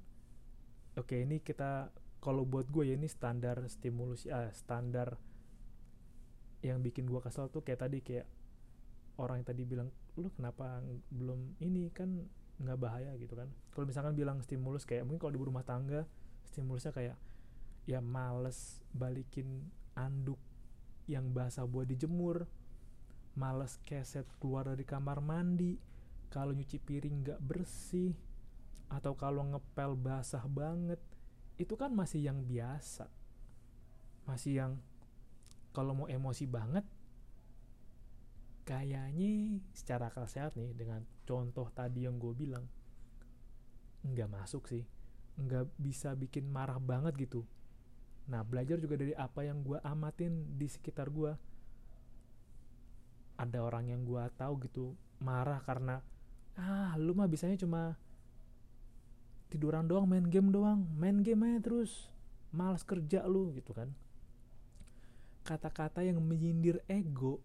oke 0.94 1.14
ini 1.14 1.42
kita 1.42 1.90
kalau 2.24 2.48
buat 2.48 2.70
gue 2.72 2.88
ya 2.88 2.94
ini 2.96 3.04
standar 3.10 3.60
stimulus 3.68 4.24
ya 4.24 4.48
standar 4.56 5.20
yang 6.64 6.80
bikin 6.80 7.04
gue 7.04 7.20
kesel 7.20 7.52
tuh 7.52 7.60
kayak 7.60 7.84
tadi 7.84 8.00
kayak 8.00 8.24
orang 9.20 9.44
yang 9.44 9.48
tadi 9.52 9.62
bilang 9.68 9.88
lu 10.16 10.32
kenapa 10.32 10.80
belum 11.12 11.60
ini 11.60 11.92
kan 11.92 12.24
nggak 12.56 12.78
bahaya 12.80 13.12
gitu 13.20 13.36
kan 13.36 13.52
kalau 13.76 13.84
misalkan 13.84 14.16
bilang 14.16 14.40
stimulus 14.40 14.88
kayak 14.88 15.04
mungkin 15.04 15.20
kalau 15.20 15.36
di 15.36 15.42
rumah 15.42 15.66
tangga 15.66 16.08
stimulusnya 16.48 16.94
kayak 16.96 17.18
ya 17.84 18.00
males 18.00 18.80
balikin 18.96 19.68
anduk 19.92 20.40
yang 21.04 21.32
basah 21.36 21.68
buat 21.68 21.88
dijemur. 21.88 22.48
Males 23.34 23.82
keset 23.82 24.24
keluar 24.38 24.70
dari 24.70 24.86
kamar 24.86 25.20
mandi. 25.20 25.76
Kalau 26.32 26.50
nyuci 26.50 26.82
piring 26.82 27.22
gak 27.22 27.40
bersih 27.44 28.14
atau 28.90 29.14
kalau 29.14 29.42
ngepel 29.54 29.94
basah 29.98 30.42
banget 30.46 30.98
itu 31.58 31.74
kan 31.78 31.94
masih 31.94 32.26
yang 32.26 32.42
biasa. 32.42 33.06
Masih 34.26 34.58
yang 34.58 34.72
kalau 35.74 35.94
mau 35.94 36.08
emosi 36.10 36.46
banget 36.46 36.86
kayaknya 38.64 39.60
secara 39.76 40.08
akal 40.08 40.24
sehat 40.24 40.56
nih 40.56 40.72
dengan 40.72 41.04
contoh 41.28 41.68
tadi 41.68 42.08
yang 42.08 42.16
gue 42.16 42.32
bilang 42.32 42.64
nggak 44.02 44.30
masuk 44.30 44.66
sih. 44.66 44.82
Nggak 45.38 45.70
bisa 45.78 46.14
bikin 46.14 46.46
marah 46.50 46.78
banget 46.78 47.14
gitu 47.18 47.46
Nah, 48.24 48.40
belajar 48.40 48.80
juga 48.80 48.96
dari 48.96 49.12
apa 49.12 49.44
yang 49.44 49.60
gue 49.60 49.76
amatin 49.84 50.56
di 50.56 50.64
sekitar 50.64 51.12
gue. 51.12 51.32
Ada 53.36 53.60
orang 53.60 53.90
yang 53.90 54.06
gue 54.06 54.22
tahu 54.38 54.62
gitu 54.64 54.94
marah 55.20 55.58
karena 55.62 55.98
ah 56.54 56.94
lu 56.94 57.16
mah 57.18 57.26
bisanya 57.26 57.58
cuma 57.58 57.98
tiduran 59.50 59.86
doang, 59.86 60.06
main 60.10 60.26
game 60.26 60.50
doang, 60.50 60.82
main 60.98 61.22
game 61.22 61.46
aja 61.46 61.70
terus, 61.70 62.10
males 62.50 62.82
kerja 62.82 63.22
lu 63.26 63.54
gitu 63.54 63.70
kan. 63.70 63.90
Kata-kata 65.44 66.02
yang 66.02 66.18
menyindir 66.18 66.82
ego, 66.90 67.38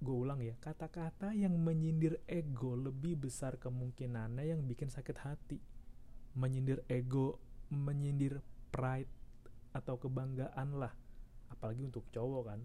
gue 0.00 0.16
ulang 0.16 0.40
ya, 0.42 0.56
kata-kata 0.58 1.36
yang 1.36 1.54
menyindir 1.54 2.18
ego 2.26 2.74
lebih 2.74 3.14
besar 3.28 3.60
kemungkinannya 3.60 4.42
yang 4.42 4.64
bikin 4.64 4.88
sakit 4.88 5.16
hati. 5.22 5.58
Menyindir 6.34 6.82
ego, 6.90 7.38
menyindir 7.70 8.42
pride, 8.74 9.10
atau 9.70 9.98
kebanggaan 9.98 10.76
lah 10.78 10.92
apalagi 11.50 11.86
untuk 11.86 12.06
cowok 12.10 12.42
kan. 12.46 12.60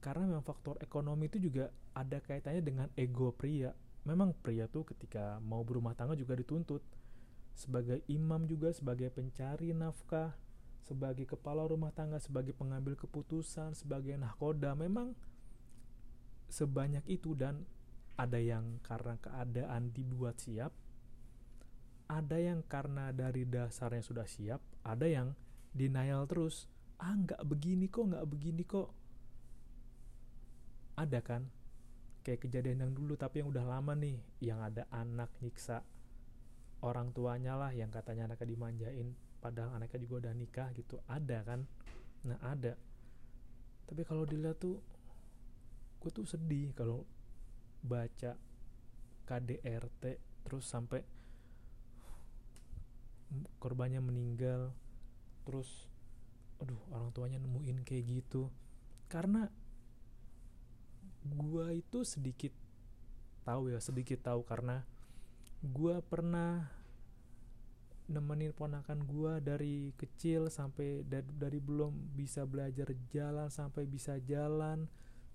Karena 0.00 0.30
memang 0.30 0.46
faktor 0.46 0.78
ekonomi 0.78 1.26
itu 1.26 1.42
juga 1.42 1.74
ada 1.96 2.22
kaitannya 2.22 2.62
dengan 2.62 2.88
ego 2.94 3.34
pria. 3.34 3.74
Memang 4.06 4.30
pria 4.38 4.70
tuh 4.70 4.86
ketika 4.86 5.42
mau 5.42 5.66
berumah 5.66 5.98
tangga 5.98 6.14
juga 6.14 6.38
dituntut. 6.38 6.84
Sebagai 7.56 8.06
imam 8.06 8.46
juga 8.46 8.70
sebagai 8.70 9.10
pencari 9.10 9.74
nafkah 9.74 10.36
sebagai 10.86 11.26
kepala 11.26 11.66
rumah 11.66 11.90
tangga 11.90 12.22
sebagai 12.22 12.54
pengambil 12.54 12.94
keputusan 12.94 13.74
sebagai 13.74 14.14
nahkoda 14.14 14.78
memang 14.78 15.18
sebanyak 16.46 17.02
itu 17.10 17.34
dan 17.34 17.66
ada 18.14 18.38
yang 18.38 18.78
karena 18.86 19.18
keadaan 19.18 19.90
dibuat 19.90 20.38
siap 20.38 20.70
ada 22.06 22.38
yang 22.38 22.62
karena 22.66 23.10
dari 23.10 23.42
dasarnya 23.42 24.02
sudah 24.02 24.26
siap 24.26 24.62
ada 24.86 25.06
yang 25.06 25.34
denial 25.74 26.24
terus. 26.30 26.70
Ah 26.96 27.12
nggak 27.12 27.42
begini 27.44 27.90
kok 27.90 28.14
nggak 28.14 28.26
begini 28.26 28.62
kok. 28.62 28.88
Ada 30.96 31.20
kan? 31.20 31.42
Kayak 32.22 32.48
kejadian 32.48 32.88
yang 32.88 32.92
dulu 32.94 33.14
tapi 33.18 33.42
yang 33.42 33.50
udah 33.52 33.66
lama 33.66 33.92
nih 33.94 34.18
yang 34.42 34.62
ada 34.62 34.88
anak 34.90 35.30
nyiksa 35.42 35.84
orang 36.82 37.10
tuanya 37.12 37.58
lah 37.58 37.70
yang 37.74 37.90
katanya 37.90 38.30
anaknya 38.30 38.48
dimanjain 38.54 39.14
padahal 39.42 39.76
anaknya 39.76 39.98
juga 40.06 40.26
udah 40.26 40.32
nikah 40.34 40.68
gitu. 40.72 41.02
Ada 41.10 41.42
kan? 41.42 41.60
Nah 42.24 42.38
ada. 42.40 42.74
Tapi 43.86 44.02
kalau 44.02 44.26
dilihat 44.26 44.58
tuh 44.58 44.78
gue 46.00 46.10
tuh 46.10 46.26
sedih 46.26 46.70
kalau 46.70 47.02
baca 47.82 48.38
KDRT 49.26 50.04
terus 50.46 50.64
sampai 50.66 51.02
korbannya 53.58 53.98
meninggal 54.00 54.72
terus 55.46 55.86
aduh 56.58 56.80
orang 56.90 57.10
tuanya 57.12 57.38
nemuin 57.42 57.84
kayak 57.84 58.04
gitu. 58.22 58.48
Karena 59.06 59.46
gua 61.26 61.74
itu 61.74 62.06
sedikit 62.06 62.54
tahu 63.46 63.70
ya 63.70 63.78
sedikit 63.78 64.22
tahu 64.26 64.42
karena 64.42 64.82
gua 65.62 66.02
pernah 66.02 66.66
nemenin 68.06 68.54
ponakan 68.54 69.02
gua 69.02 69.42
dari 69.42 69.90
kecil 69.98 70.46
sampai 70.46 71.02
dari, 71.02 71.26
dari 71.34 71.58
belum 71.58 72.14
bisa 72.14 72.46
belajar 72.46 72.94
jalan 73.10 73.50
sampai 73.50 73.86
bisa 73.86 74.18
jalan 74.22 74.86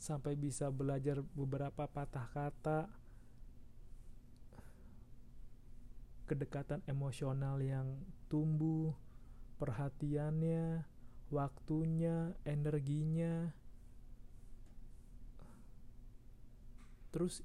sampai 0.02 0.34
bisa 0.34 0.72
belajar 0.72 1.22
beberapa 1.36 1.86
patah 1.86 2.28
kata 2.32 3.01
kedekatan 6.32 6.80
emosional 6.88 7.60
yang 7.60 8.00
tumbuh, 8.32 8.96
perhatiannya, 9.60 10.88
waktunya, 11.28 12.32
energinya. 12.48 13.52
Terus 17.12 17.44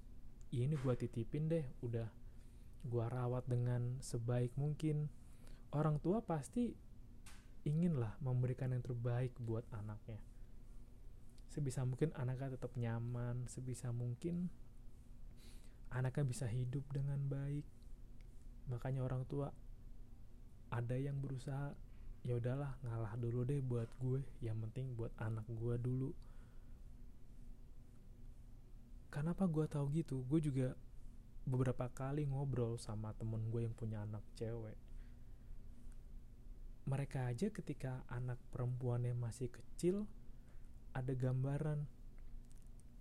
ya 0.54 0.70
ini 0.70 0.78
gue 0.78 0.94
titipin 0.94 1.50
deh, 1.50 1.66
udah 1.82 2.06
gue 2.86 3.04
rawat 3.10 3.42
dengan 3.50 3.98
sebaik 3.98 4.54
mungkin, 4.54 5.10
orang 5.74 5.98
tua 5.98 6.22
pasti 6.22 6.70
inginlah 7.66 8.14
memberikan 8.22 8.70
yang 8.70 8.86
terbaik 8.86 9.34
buat 9.42 9.66
anaknya. 9.74 10.22
Sebisa 11.50 11.82
mungkin 11.82 12.14
anaknya 12.14 12.54
tetap 12.54 12.70
nyaman 12.78 13.50
sebisa 13.50 13.90
mungkin 13.90 14.46
anaknya 15.90 16.22
bisa 16.22 16.46
hidup 16.46 16.86
dengan 16.94 17.18
baik 17.26 17.66
makanya 18.66 19.06
orang 19.06 19.22
tua 19.26 19.50
ada 20.70 20.96
yang 20.98 21.18
berusaha 21.22 21.74
ya 22.26 22.34
udahlah 22.34 22.74
ngalah 22.82 23.14
dulu 23.14 23.46
deh 23.46 23.62
buat 23.62 23.86
gue 24.02 24.18
yang 24.42 24.58
penting 24.66 24.98
buat 24.98 25.14
anak 25.22 25.46
gue 25.46 25.74
dulu. 25.78 26.10
Kenapa 29.14 29.46
gue 29.46 29.64
tahu 29.70 29.86
gitu? 29.94 30.26
Gue 30.26 30.42
juga 30.42 30.74
beberapa 31.46 31.86
kali 31.88 32.26
ngobrol 32.26 32.76
sama 32.76 33.14
temen 33.14 33.46
gue 33.48 33.64
yang 33.64 33.72
punya 33.72 34.02
anak 34.02 34.26
cewek. 34.34 34.74
Mereka 36.90 37.30
aja 37.30 37.48
ketika 37.54 38.02
anak 38.10 38.38
perempuannya 38.50 39.14
masih 39.14 39.48
kecil 39.48 40.06
ada 40.94 41.12
gambaran 41.14 41.86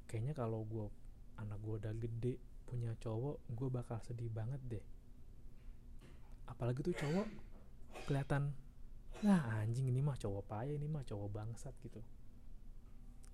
kayaknya 0.06 0.34
kalau 0.38 0.68
gue 0.68 0.88
anak 1.40 1.60
gue 1.64 1.76
udah 1.80 1.94
gede 1.96 2.34
punya 2.68 2.92
cowok 3.00 3.40
gue 3.52 3.68
bakal 3.72 4.00
sedih 4.04 4.28
banget 4.28 4.62
deh 4.68 4.86
apalagi 6.46 6.82
tuh 6.86 6.96
cowok 6.96 7.28
kelihatan 8.06 8.54
nah 9.24 9.64
anjing 9.64 9.88
ini 9.90 10.04
mah 10.04 10.20
cowok 10.20 10.44
payah 10.46 10.76
ini 10.76 10.86
mah 10.92 11.02
cowok 11.08 11.30
bangsat 11.32 11.74
gitu. 11.82 12.04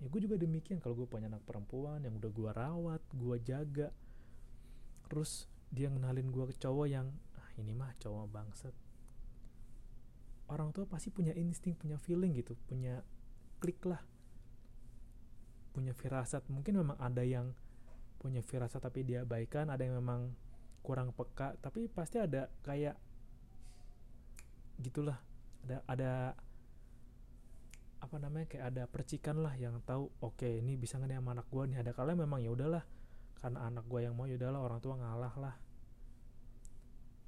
Ya 0.02 0.10
gue 0.10 0.20
juga 0.22 0.34
demikian 0.34 0.82
kalau 0.82 0.98
gue 0.98 1.06
punya 1.06 1.30
anak 1.30 1.46
perempuan 1.46 2.02
yang 2.02 2.18
udah 2.18 2.30
gue 2.30 2.50
rawat 2.50 3.02
gue 3.14 3.36
jaga 3.42 3.88
terus 5.06 5.46
dia 5.68 5.92
ngenalin 5.92 6.32
gue 6.32 6.44
ke 6.50 6.56
cowok 6.58 6.86
yang 6.88 7.06
ah 7.36 7.48
ini 7.58 7.74
mah 7.74 7.92
cowok 7.98 8.26
bangsat. 8.30 8.74
Orang 10.50 10.70
tua 10.70 10.88
pasti 10.88 11.10
punya 11.12 11.34
insting 11.34 11.74
punya 11.76 11.98
feeling 11.98 12.32
gitu 12.34 12.56
punya 12.66 13.02
klik 13.58 13.82
lah. 13.84 14.00
Punya 15.74 15.92
firasat 15.92 16.46
mungkin 16.48 16.78
memang 16.78 16.96
ada 17.02 17.22
yang 17.26 17.52
punya 18.22 18.38
firasat 18.38 18.78
tapi 18.78 19.02
dia 19.02 19.26
abaikan 19.26 19.66
ada 19.66 19.82
yang 19.82 19.98
memang 19.98 20.30
kurang 20.82 21.14
peka 21.14 21.54
tapi 21.62 21.86
pasti 21.86 22.18
ada 22.18 22.50
kayak 22.66 22.98
gitulah. 24.82 25.18
Ada 25.62 25.78
ada 25.86 26.12
apa 28.02 28.16
namanya 28.18 28.50
kayak 28.50 28.66
ada 28.74 28.82
percikan 28.90 29.38
lah 29.46 29.54
yang 29.54 29.78
tahu 29.86 30.10
oke 30.26 30.42
okay, 30.42 30.58
ini 30.58 30.74
bisa 30.74 30.98
nggak 30.98 31.14
nih 31.14 31.18
sama 31.22 31.38
anak 31.38 31.46
gue 31.54 31.62
nih 31.70 31.78
ada 31.86 31.94
kalian 31.94 32.18
memang 32.18 32.42
ya 32.42 32.50
udahlah 32.50 32.82
karena 33.42 33.58
anak 33.66 33.90
gue 33.90 34.00
yang 34.06 34.14
mau 34.14 34.30
ya 34.30 34.38
udahlah 34.38 34.62
orang 34.62 34.78
tua 34.78 34.94
ngalah 34.94 35.34
lah. 35.34 35.54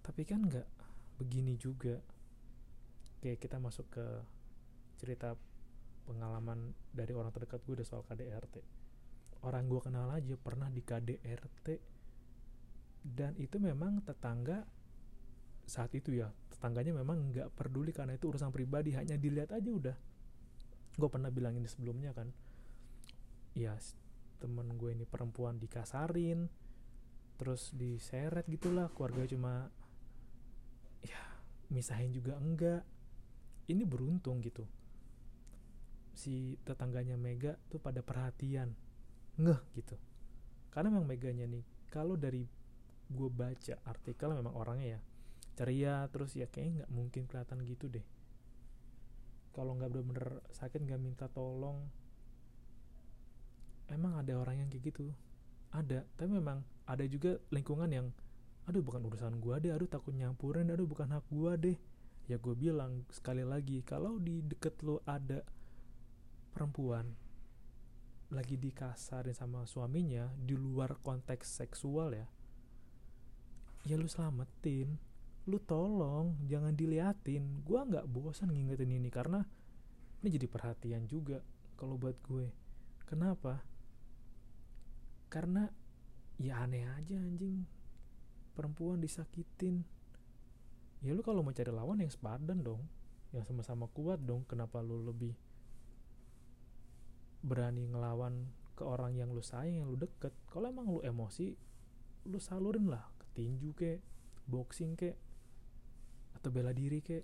Tapi 0.06 0.22
kan 0.22 0.46
nggak 0.46 0.68
begini 1.18 1.58
juga. 1.58 1.98
Oke, 3.18 3.34
kita 3.34 3.58
masuk 3.58 3.90
ke 3.90 4.06
cerita 5.02 5.34
pengalaman 6.06 6.70
dari 6.94 7.10
orang 7.18 7.34
terdekat 7.34 7.66
gue 7.66 7.82
udah 7.82 7.86
soal 7.88 8.06
KDRT. 8.06 8.62
Orang 9.42 9.66
gue 9.66 9.82
kenal 9.82 10.06
aja 10.14 10.38
pernah 10.38 10.70
di 10.70 10.86
KDRT 10.86 11.66
dan 13.04 13.36
itu 13.36 13.60
memang 13.60 14.00
tetangga 14.00 14.64
saat 15.68 15.92
itu 15.92 16.16
ya 16.16 16.32
tetangganya 16.48 16.96
memang 16.96 17.28
nggak 17.28 17.52
peduli 17.52 17.92
karena 17.92 18.16
itu 18.16 18.32
urusan 18.32 18.48
pribadi 18.48 18.96
hanya 18.96 19.20
dilihat 19.20 19.52
aja 19.52 19.68
udah. 19.68 19.96
Gue 20.96 21.08
pernah 21.12 21.28
bilang 21.28 21.52
ini 21.52 21.68
sebelumnya 21.68 22.16
kan 22.16 22.32
ya 23.52 23.76
temen 24.40 24.80
gue 24.80 24.90
ini 24.96 25.04
perempuan 25.04 25.60
dikasarin 25.60 26.48
terus 27.38 27.70
diseret 27.76 28.48
gitulah 28.50 28.90
keluarga 28.90 29.28
cuma 29.28 29.68
ya 31.04 31.20
misahin 31.68 32.16
juga 32.16 32.40
enggak. 32.40 32.82
Ini 33.64 33.84
beruntung 33.88 34.44
gitu. 34.44 34.64
Si 36.12 36.56
tetangganya 36.64 37.16
Mega 37.16 37.56
tuh 37.68 37.80
pada 37.80 38.00
perhatian 38.00 38.72
ngeh 39.40 39.60
gitu. 39.76 39.96
Karena 40.72 40.92
memang 40.92 41.08
Meganya 41.08 41.48
nih 41.48 41.64
kalau 41.88 42.16
dari 42.16 42.63
gue 43.10 43.28
baca 43.28 43.74
artikel 43.84 44.28
memang 44.32 44.54
orangnya 44.56 44.98
ya 44.98 45.00
ceria 45.54 45.94
terus 46.10 46.34
ya 46.34 46.50
kayaknya 46.50 46.82
nggak 46.82 46.90
mungkin 46.90 47.22
kelihatan 47.30 47.62
gitu 47.62 47.86
deh. 47.86 48.02
Kalau 49.54 49.78
nggak 49.78 49.90
bener-bener 49.94 50.42
sakit 50.50 50.82
nggak 50.82 50.98
minta 50.98 51.30
tolong 51.30 51.86
emang 53.86 54.18
ada 54.18 54.34
orang 54.34 54.66
yang 54.66 54.68
kayak 54.68 54.90
gitu? 54.90 55.14
Ada 55.70 56.02
tapi 56.18 56.30
memang 56.34 56.66
ada 56.90 57.06
juga 57.06 57.38
lingkungan 57.54 57.90
yang 57.90 58.10
aduh 58.66 58.82
bukan 58.82 59.04
urusan 59.06 59.38
gue 59.38 59.54
deh 59.62 59.72
aduh 59.76 59.86
takut 59.86 60.16
nyampurin 60.16 60.66
aduh 60.74 60.88
bukan 60.90 61.06
hak 61.14 61.24
gue 61.30 61.52
deh. 61.70 61.78
Ya 62.26 62.40
gue 62.40 62.56
bilang 62.56 63.06
sekali 63.14 63.46
lagi 63.46 63.84
kalau 63.86 64.18
di 64.18 64.42
deket 64.42 64.82
lo 64.82 65.04
ada 65.06 65.44
perempuan 66.50 67.14
lagi 68.32 68.58
dikasarin 68.58 69.36
sama 69.36 69.62
suaminya 69.68 70.32
di 70.34 70.58
luar 70.58 70.98
konteks 70.98 71.62
seksual 71.62 72.16
ya 72.16 72.26
ya 73.84 74.00
lu 74.00 74.08
selamatin. 74.08 74.96
Lu 75.44 75.60
tolong 75.60 76.40
jangan 76.48 76.72
diliatin. 76.72 77.60
Gue 77.62 77.80
nggak 77.84 78.08
bosan 78.08 78.52
ngingetin 78.52 78.96
ini 78.96 79.12
karena 79.12 79.44
ini 80.24 80.28
jadi 80.32 80.48
perhatian 80.48 81.04
juga 81.04 81.44
kalau 81.76 82.00
buat 82.00 82.16
gue. 82.24 82.48
Kenapa? 83.04 83.60
Karena 85.28 85.68
ya 86.40 86.64
aneh 86.64 86.88
aja 86.88 87.20
anjing. 87.20 87.68
Perempuan 88.56 89.04
disakitin. 89.04 89.84
Ya 91.04 91.12
lu 91.12 91.20
kalau 91.20 91.44
mau 91.44 91.52
cari 91.52 91.68
lawan 91.68 92.00
yang 92.00 92.08
sepadan 92.08 92.64
dong 92.64 92.80
yang 93.34 93.44
sama-sama 93.44 93.90
kuat 93.90 94.22
dong 94.22 94.46
kenapa 94.46 94.78
lu 94.78 95.02
lebih 95.04 95.34
berani 97.42 97.90
ngelawan 97.90 98.46
ke 98.78 98.86
orang 98.86 99.12
yang 99.18 99.28
lu 99.34 99.44
sayang 99.44 99.84
yang 99.84 99.88
lu 99.92 100.00
deket? 100.00 100.32
Kalau 100.48 100.72
emang 100.72 100.88
lu 100.88 101.04
emosi 101.04 101.52
lu 102.24 102.40
salurin 102.40 102.88
lah 102.88 103.13
tinju 103.34 103.74
ke 103.74 103.98
boxing 104.46 104.94
ke 104.94 105.12
atau 106.38 106.48
bela 106.54 106.70
diri 106.70 107.02
ke 107.02 107.18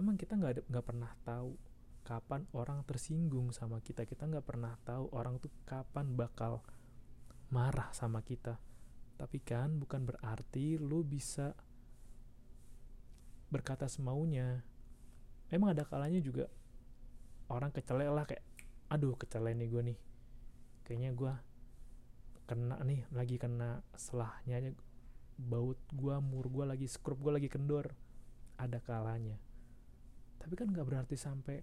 emang 0.00 0.16
kita 0.16 0.34
nggak 0.40 0.66
nggak 0.66 0.86
pernah 0.86 1.12
tahu 1.22 1.54
kapan 2.02 2.48
orang 2.56 2.82
tersinggung 2.82 3.54
sama 3.54 3.78
kita 3.78 4.08
kita 4.08 4.26
nggak 4.26 4.46
pernah 4.48 4.74
tahu 4.82 5.12
orang 5.14 5.38
tuh 5.38 5.52
kapan 5.68 6.16
bakal 6.16 6.64
marah 7.52 7.92
sama 7.94 8.24
kita 8.24 8.58
tapi 9.22 9.38
kan 9.38 9.78
bukan 9.78 10.02
berarti 10.02 10.82
lu 10.82 11.06
bisa 11.06 11.54
berkata 13.52 13.84
semaunya. 13.84 14.64
Emang 15.52 15.76
ada 15.76 15.84
kalanya 15.84 16.18
juga 16.18 16.48
orang 17.52 17.68
kecelek 17.68 18.08
lah 18.08 18.24
kayak, 18.24 18.42
aduh 18.88 19.12
kecelek 19.14 19.52
nih 19.52 19.68
gue 19.68 19.82
nih. 19.92 19.98
Kayaknya 20.82 21.10
gue 21.12 21.32
kena 22.46 22.78
nih, 22.82 23.06
lagi 23.14 23.36
kena 23.40 23.82
selahnya. 23.94 24.74
Baut 25.38 25.80
gue, 25.90 26.16
mur 26.20 26.46
gue 26.48 26.64
lagi, 26.68 26.86
skrup 26.86 27.18
gue 27.18 27.32
lagi 27.34 27.48
kendor. 27.48 27.90
Ada 28.60 28.78
kalanya. 28.84 29.38
Tapi 30.38 30.52
kan 30.58 30.70
gak 30.70 30.86
berarti 30.86 31.16
sampai 31.18 31.62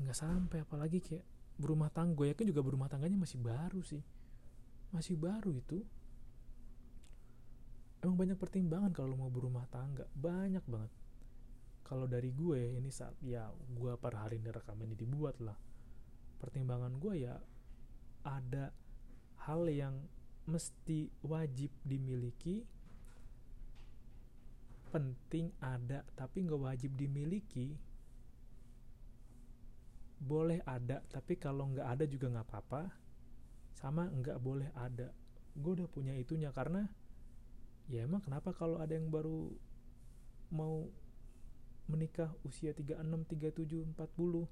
nggak 0.00 0.16
sampai 0.16 0.58
apalagi 0.66 0.98
kayak 0.98 1.22
berumah 1.54 1.86
tangga. 1.92 2.18
Gue 2.18 2.34
yakin 2.34 2.50
juga 2.50 2.66
berumah 2.66 2.90
tangganya 2.90 3.14
masih 3.14 3.38
baru 3.38 3.78
sih. 3.84 4.02
Masih 4.90 5.14
baru 5.14 5.54
itu. 5.54 5.86
Emang 8.02 8.18
banyak 8.18 8.34
pertimbangan 8.34 8.90
kalau 8.90 9.14
mau 9.14 9.30
berumah 9.30 9.70
tangga. 9.70 10.08
Banyak 10.16 10.66
banget 10.66 10.90
kalau 11.90 12.06
dari 12.06 12.30
gue 12.30 12.78
ini 12.78 12.86
saat 12.94 13.18
ya 13.18 13.50
gue 13.50 13.92
per 13.98 14.14
hari 14.14 14.38
ini 14.38 14.54
rekaman 14.54 14.86
ini 14.86 14.94
dibuat 14.94 15.42
lah. 15.42 15.58
Pertimbangan 16.38 16.94
gue 17.02 17.26
ya 17.26 17.34
ada 18.22 18.70
hal 19.42 19.66
yang 19.66 19.98
mesti 20.46 21.10
wajib 21.26 21.74
dimiliki 21.82 22.62
penting 24.94 25.50
ada 25.58 26.06
tapi 26.14 26.46
nggak 26.46 26.62
wajib 26.62 26.94
dimiliki 26.94 27.74
boleh 30.22 30.62
ada 30.66 31.02
tapi 31.10 31.38
kalau 31.38 31.74
nggak 31.74 31.86
ada 31.90 32.04
juga 32.06 32.26
nggak 32.38 32.46
apa-apa 32.46 32.82
sama 33.74 34.06
nggak 34.06 34.38
boleh 34.38 34.70
ada. 34.78 35.10
Gue 35.58 35.74
udah 35.74 35.90
punya 35.90 36.14
itunya 36.14 36.54
karena 36.54 36.86
ya 37.90 38.06
emang 38.06 38.22
kenapa 38.22 38.54
kalau 38.54 38.78
ada 38.78 38.94
yang 38.94 39.10
baru 39.10 39.50
mau 40.54 40.86
menikah 41.90 42.30
usia 42.46 42.70
36, 42.70 43.02
37, 43.02 43.98
40 43.98 44.46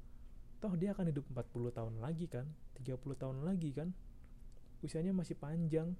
toh 0.59 0.74
dia 0.74 0.90
akan 0.90 1.07
hidup 1.14 1.24
40 1.31 1.70
tahun 1.70 1.94
lagi 2.03 2.27
kan? 2.27 2.46
30 2.83 2.98
tahun 3.14 3.46
lagi 3.46 3.70
kan? 3.70 3.94
Usianya 4.83 5.14
masih 5.14 5.38
panjang. 5.38 5.94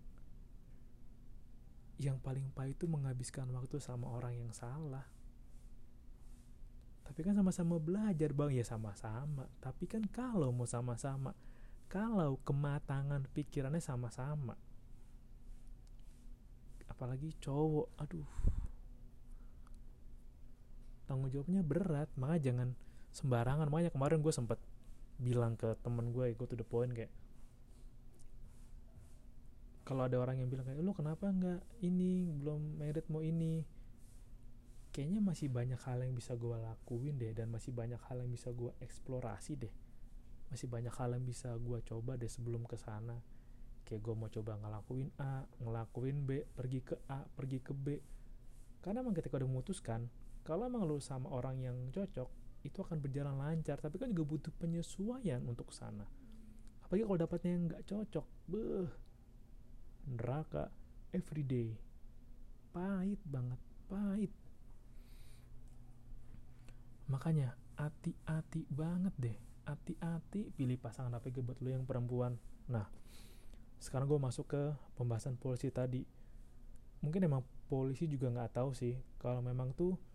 Yang 1.99 2.19
paling 2.23 2.47
pahit 2.55 2.79
itu 2.79 2.87
menghabiskan 2.91 3.51
waktu 3.55 3.79
sama 3.79 4.11
orang 4.11 4.35
yang 4.35 4.51
salah. 4.55 5.07
Tapi 7.07 7.21
kan 7.23 7.35
sama-sama 7.39 7.79
belajar 7.79 8.31
bang. 8.35 8.51
Ya 8.55 8.67
sama-sama. 8.67 9.47
Tapi 9.63 9.87
kan 9.87 10.07
kalau 10.11 10.51
mau 10.51 10.67
sama-sama 10.67 11.35
kalau 11.87 12.39
kematangan 12.43 13.27
pikirannya 13.31 13.83
sama-sama. 13.83 14.59
Apalagi 16.91 17.35
cowok. 17.39 17.95
Aduh 17.99 18.58
tanggung 21.09 21.33
jawabnya 21.33 21.65
berat. 21.65 22.13
Makanya 22.21 22.53
jangan 22.53 22.69
sembarangan. 23.17 23.67
Makanya 23.73 23.91
kemarin 23.91 24.21
gue 24.21 24.35
sempet 24.37 24.61
bilang 25.19 25.57
ke 25.59 25.75
temen 25.83 26.15
gue 26.15 26.31
gue 26.31 26.47
tuh 26.47 26.55
the 26.55 26.63
point 26.63 26.95
kayak 26.95 27.11
kalau 29.89 30.05
ada 30.05 30.21
orang 30.21 30.37
yang 30.37 30.53
bilang 30.53 30.69
kayak 30.69 30.85
lu 30.85 30.93
kenapa 30.93 31.33
nggak 31.33 31.65
ini 31.81 32.29
belum 32.29 32.77
merit 32.77 33.09
mau 33.09 33.25
ini? 33.25 33.65
Kayaknya 34.93 35.21
masih 35.25 35.49
banyak 35.49 35.81
hal 35.81 36.05
yang 36.05 36.13
bisa 36.13 36.37
gue 36.37 36.53
lakuin 36.53 37.17
deh 37.17 37.33
dan 37.33 37.49
masih 37.49 37.73
banyak 37.73 37.97
hal 37.97 38.21
yang 38.21 38.29
bisa 38.29 38.53
gue 38.53 38.69
eksplorasi 38.85 39.57
deh. 39.57 39.73
Masih 40.53 40.69
banyak 40.69 40.93
hal 40.93 41.17
yang 41.17 41.25
bisa 41.25 41.57
gue 41.57 41.81
coba 41.89 42.21
deh 42.21 42.29
sebelum 42.29 42.69
ke 42.69 42.77
sana. 42.77 43.17
Kayak 43.89 44.05
gue 44.05 44.13
mau 44.13 44.29
coba 44.29 44.61
ngelakuin 44.61 45.09
A 45.25 45.49
ngelakuin 45.57 46.17
B 46.29 46.45
pergi 46.53 46.85
ke 46.85 47.01
A 47.09 47.25
pergi 47.25 47.59
ke 47.65 47.73
B. 47.73 47.97
Karena 48.85 49.01
emang 49.01 49.17
ketika 49.17 49.41
udah 49.41 49.49
memutuskan 49.49 50.05
kalau 50.49 50.65
emang 50.65 50.89
lu 50.89 50.97
sama 50.97 51.29
orang 51.29 51.61
yang 51.61 51.77
cocok 51.93 52.25
itu 52.65 52.81
akan 52.81 53.05
berjalan 53.05 53.37
lancar 53.37 53.77
tapi 53.77 54.01
kan 54.01 54.09
juga 54.17 54.33
butuh 54.33 54.53
penyesuaian 54.57 55.45
untuk 55.45 55.69
sana. 55.77 56.09
Apalagi 56.89 57.05
kalau 57.05 57.21
dapatnya 57.21 57.51
yang 57.53 57.65
nggak 57.69 57.85
cocok 57.85 58.27
beh 58.49 58.89
neraka 60.09 60.73
everyday. 61.13 61.77
Pahit 62.73 63.21
banget 63.29 63.61
pahit. 63.93 64.33
Makanya 67.13 67.53
hati-hati 67.77 68.65
banget 68.73 69.13
deh. 69.21 69.37
Hati-hati 69.69 70.49
pilih 70.57 70.81
pasangan 70.81 71.13
APG 71.21 71.45
buat 71.45 71.61
lo 71.61 71.69
yang 71.69 71.85
perempuan. 71.85 72.41
Nah 72.73 72.89
sekarang 73.77 74.09
gue 74.09 74.17
masuk 74.17 74.49
ke 74.49 74.63
pembahasan 74.97 75.37
polisi 75.37 75.69
tadi. 75.69 76.09
Mungkin 77.05 77.21
emang 77.29 77.45
polisi 77.69 78.09
juga 78.09 78.33
nggak 78.33 78.57
tahu 78.57 78.73
sih 78.73 78.97
kalau 79.21 79.45
memang 79.45 79.77
tuh 79.77 80.08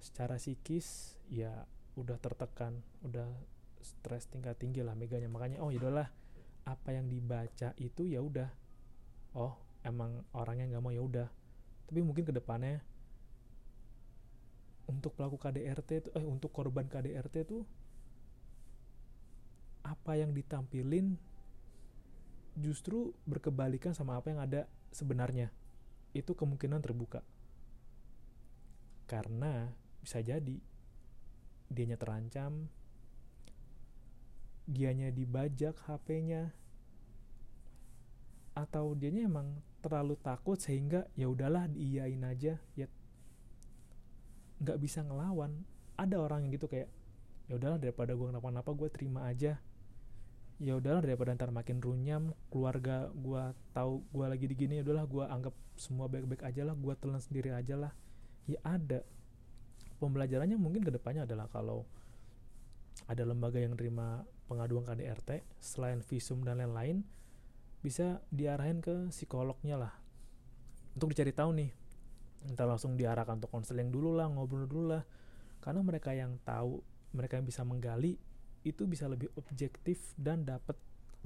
secara 0.00 0.36
psikis 0.36 1.16
ya 1.32 1.66
udah 1.96 2.20
tertekan 2.20 2.80
udah 3.02 3.26
stres 3.80 4.28
tingkat 4.28 4.58
tinggi 4.60 4.84
lah 4.84 4.92
meganya 4.92 5.30
makanya 5.30 5.62
oh 5.64 5.72
yaudahlah 5.72 6.10
apa 6.66 6.88
yang 6.92 7.06
dibaca 7.06 7.72
itu 7.78 8.02
ya 8.04 8.20
udah 8.20 8.50
oh 9.38 9.54
emang 9.86 10.26
orangnya 10.34 10.76
nggak 10.76 10.82
mau 10.82 10.92
ya 10.92 11.00
udah 11.00 11.28
tapi 11.86 12.02
mungkin 12.02 12.26
ke 12.26 12.34
depannya 12.34 12.82
untuk 14.86 15.14
pelaku 15.18 15.38
KDRT 15.38 15.90
itu 16.06 16.08
eh 16.14 16.26
untuk 16.26 16.50
korban 16.54 16.86
KDRT 16.86 17.46
tuh 17.46 17.62
apa 19.86 20.18
yang 20.18 20.34
ditampilin 20.34 21.14
justru 22.58 23.12
berkebalikan 23.28 23.92
sama 23.92 24.18
apa 24.18 24.32
yang 24.32 24.40
ada 24.42 24.66
sebenarnya. 24.90 25.52
Itu 26.16 26.32
kemungkinan 26.32 26.80
terbuka. 26.80 27.20
Karena 29.06 29.70
bisa 30.06 30.22
jadi. 30.22 30.62
Dianya 31.66 31.98
terancam, 31.98 32.70
dianya 34.70 35.10
dibajak 35.10 35.74
HP-nya, 35.82 36.54
atau 38.54 38.94
dianya 38.94 39.26
emang 39.26 39.58
terlalu 39.82 40.14
takut 40.22 40.62
sehingga 40.62 41.10
ya 41.18 41.26
udahlah 41.26 41.66
diiyain 41.66 42.22
aja. 42.22 42.62
Ya 42.78 42.86
nggak 44.62 44.78
bisa 44.78 45.02
ngelawan. 45.02 45.66
Ada 45.98 46.22
orang 46.22 46.46
yang 46.46 46.54
gitu 46.54 46.70
kayak 46.70 46.86
ya 47.50 47.58
udahlah 47.58 47.82
daripada 47.82 48.14
gue 48.14 48.30
kenapa-napa 48.30 48.70
gue 48.78 48.88
terima 48.94 49.26
aja. 49.26 49.58
Ya 50.62 50.72
udahlah 50.78 51.02
daripada 51.02 51.34
ntar 51.34 51.50
makin 51.50 51.82
runyam 51.82 52.30
keluarga 52.48 53.10
gue 53.10 53.42
tahu 53.74 54.06
gue 54.08 54.26
lagi 54.30 54.46
digini 54.46 54.78
ya 54.80 54.86
udahlah 54.86 55.04
gue 55.04 55.24
anggap 55.26 55.54
semua 55.76 56.06
baik-baik 56.08 56.46
aja 56.46 56.62
lah 56.64 56.78
gue 56.78 56.94
telan 56.94 57.18
sendiri 57.20 57.50
aja 57.52 57.74
lah. 57.74 57.92
Ya 58.46 58.62
ada 58.62 59.02
pembelajarannya 59.98 60.56
mungkin 60.60 60.84
ke 60.84 60.92
depannya 60.92 61.24
adalah 61.24 61.48
kalau 61.48 61.84
ada 63.06 63.22
lembaga 63.22 63.60
yang 63.60 63.76
terima 63.76 64.24
pengaduan 64.48 64.86
KDRT 64.86 65.44
selain 65.60 66.00
visum 66.00 66.40
dan 66.46 66.62
lain-lain 66.62 67.04
bisa 67.84 68.24
diarahin 68.32 68.80
ke 68.82 69.12
psikolognya 69.12 69.76
lah. 69.78 69.92
Untuk 70.96 71.12
dicari 71.12 71.30
tahu 71.30 71.50
nih 71.54 71.70
entah 72.46 72.66
langsung 72.66 72.94
diarahkan 72.94 73.42
untuk 73.42 73.50
konseling 73.50 73.90
dulu 73.92 74.16
lah 74.16 74.26
ngobrol 74.30 74.66
dulu 74.66 74.96
lah. 74.96 75.02
Karena 75.60 75.82
mereka 75.82 76.14
yang 76.14 76.38
tahu 76.46 76.80
mereka 77.14 77.38
yang 77.38 77.46
bisa 77.46 77.62
menggali 77.62 78.18
itu 78.66 78.82
bisa 78.90 79.06
lebih 79.06 79.30
objektif 79.38 80.14
dan 80.18 80.42
dapat 80.42 80.74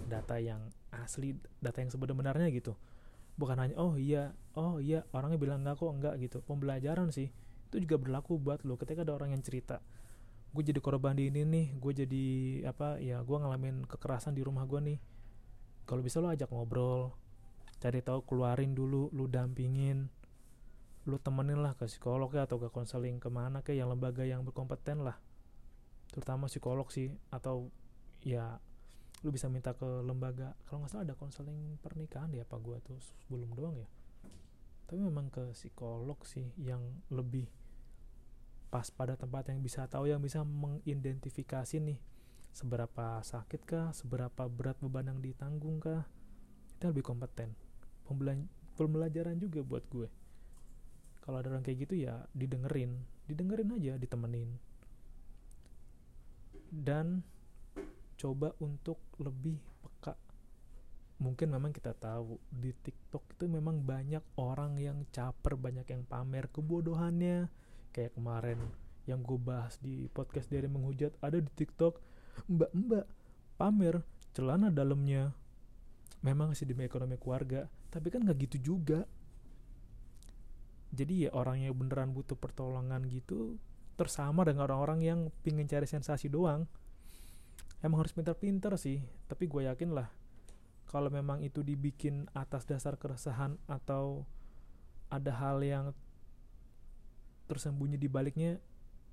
data 0.01 0.37
yang 0.37 0.69
asli 0.93 1.37
data 1.61 1.81
yang 1.81 1.93
sebenarnya 1.93 2.49
gitu. 2.53 2.77
Bukan 3.41 3.57
hanya 3.57 3.77
oh 3.81 3.97
iya 3.97 4.37
oh 4.57 4.83
iya 4.83 5.09
orangnya 5.17 5.41
bilang 5.41 5.65
enggak 5.65 5.81
kok 5.81 5.93
enggak 5.93 6.15
gitu. 6.21 6.45
Pembelajaran 6.45 7.09
sih 7.09 7.33
itu 7.71 7.87
juga 7.87 7.97
berlaku 8.03 8.35
buat 8.43 8.67
lo. 8.67 8.75
Ketika 8.75 9.07
ada 9.07 9.15
orang 9.15 9.31
yang 9.31 9.43
cerita 9.47 9.79
gue 10.51 10.67
jadi 10.67 10.83
korban 10.83 11.15
di 11.15 11.31
ini 11.31 11.47
nih 11.47 11.67
gue 11.79 11.93
jadi 11.95 12.27
apa 12.67 12.99
ya 12.99 13.23
gue 13.23 13.37
ngalamin 13.39 13.87
kekerasan 13.87 14.35
di 14.35 14.43
rumah 14.43 14.67
gue 14.67 14.83
nih. 14.83 14.99
Kalau 15.87 16.03
bisa 16.03 16.19
lo 16.19 16.27
ajak 16.27 16.51
ngobrol 16.51 17.15
cari 17.79 18.03
tahu 18.03 18.27
keluarin 18.27 18.75
dulu 18.75 19.09
lu 19.15 19.25
dampingin 19.31 20.11
lu 21.09 21.17
temenin 21.17 21.65
lah 21.65 21.73
ke 21.79 21.89
psikolog 21.89 22.29
ya 22.35 22.45
atau 22.45 22.61
ke 22.61 22.69
konseling 22.69 23.17
ke 23.23 23.33
mana 23.33 23.65
ke 23.65 23.73
yang 23.73 23.89
lembaga 23.89 24.27
yang 24.27 24.43
berkompeten 24.43 25.07
lah. 25.07 25.17
Terutama 26.11 26.51
psikolog 26.51 26.91
sih 26.91 27.15
atau 27.31 27.71
ya 28.27 28.59
lu 29.23 29.31
bisa 29.31 29.47
minta 29.47 29.73
ke 29.73 29.87
lembaga. 30.03 30.59
Kalau 30.67 30.83
nggak 30.83 30.91
salah 30.91 31.07
ada 31.07 31.15
konseling 31.15 31.79
pernikahan 31.79 32.35
ya 32.35 32.43
apa 32.43 32.59
gua 32.59 32.83
tuh 32.83 32.99
sebelum 33.01 33.55
doang 33.55 33.79
ya 33.79 33.87
tapi 34.91 35.07
memang 35.07 35.31
ke 35.31 35.55
psikolog 35.55 36.19
sih 36.27 36.51
yang 36.59 36.83
lebih 37.15 37.47
pas 38.75 38.91
pada 38.91 39.15
tempat 39.15 39.47
yang 39.47 39.63
bisa 39.63 39.87
tahu 39.87 40.11
yang 40.11 40.19
bisa 40.19 40.43
mengidentifikasi 40.43 41.79
nih 41.79 42.03
seberapa 42.51 43.23
sakit 43.23 43.63
kah 43.63 43.95
seberapa 43.95 44.51
berat 44.51 44.75
beban 44.83 45.07
yang 45.15 45.23
ditanggung 45.23 45.79
kah. 45.79 46.11
Itu 46.75 46.91
lebih 46.91 47.07
kompeten. 47.07 47.55
Pembelajaran 48.75 49.39
juga 49.39 49.63
buat 49.63 49.87
gue. 49.87 50.11
Kalau 51.23 51.39
ada 51.39 51.55
orang 51.55 51.63
kayak 51.63 51.87
gitu 51.87 51.95
ya 51.95 52.27
didengerin 52.35 52.99
didengerin 53.31 53.71
aja 53.79 53.95
ditemenin. 53.95 54.59
Dan 56.67 57.23
coba 58.19 58.59
untuk 58.59 58.99
lebih 59.23 59.70
mungkin 61.21 61.53
memang 61.53 61.71
kita 61.77 61.93
tahu 61.93 62.41
di 62.49 62.73
TikTok 62.73 63.37
itu 63.37 63.45
memang 63.45 63.85
banyak 63.85 64.25
orang 64.41 64.81
yang 64.81 65.05
caper 65.13 65.55
banyak 65.55 65.85
yang 65.85 66.03
pamer 66.09 66.49
kebodohannya. 66.49 67.53
Kayak 67.93 68.17
kemarin 68.17 68.59
yang 69.05 69.21
gue 69.21 69.37
bahas 69.37 69.77
di 69.85 70.09
podcast 70.09 70.49
dari 70.49 70.65
menghujat 70.67 71.13
ada 71.21 71.37
di 71.37 71.51
TikTok 71.53 72.01
mbak-mbak 72.49 73.05
pamer 73.61 74.01
celana 74.33 74.73
dalamnya. 74.73 75.37
Memang 76.25 76.57
sih 76.57 76.65
demi 76.65 76.89
ekonomi 76.89 77.21
keluarga 77.21 77.69
tapi 77.93 78.09
kan 78.09 78.25
nggak 78.25 78.41
gitu 78.49 78.75
juga. 78.75 79.05
Jadi 80.91 81.29
ya 81.29 81.31
orang 81.37 81.63
beneran 81.77 82.17
butuh 82.17 82.35
pertolongan 82.35 83.05
gitu 83.07 83.61
tersama 83.95 84.43
dengan 84.43 84.67
orang-orang 84.67 85.01
yang 85.05 85.21
pingin 85.45 85.69
cari 85.69 85.85
sensasi 85.85 86.33
doang. 86.33 86.65
Emang 87.85 88.01
harus 88.01 88.17
pintar-pintar 88.17 88.73
sih 88.81 89.05
tapi 89.29 89.45
gue 89.45 89.69
yakin 89.69 89.93
lah 89.93 90.20
kalau 90.91 91.07
memang 91.07 91.39
itu 91.47 91.63
dibikin 91.63 92.27
atas 92.35 92.67
dasar 92.67 92.99
keresahan 92.99 93.55
atau 93.71 94.27
ada 95.07 95.31
hal 95.39 95.63
yang 95.63 95.95
tersembunyi 97.47 97.95
di 97.95 98.11
baliknya 98.11 98.59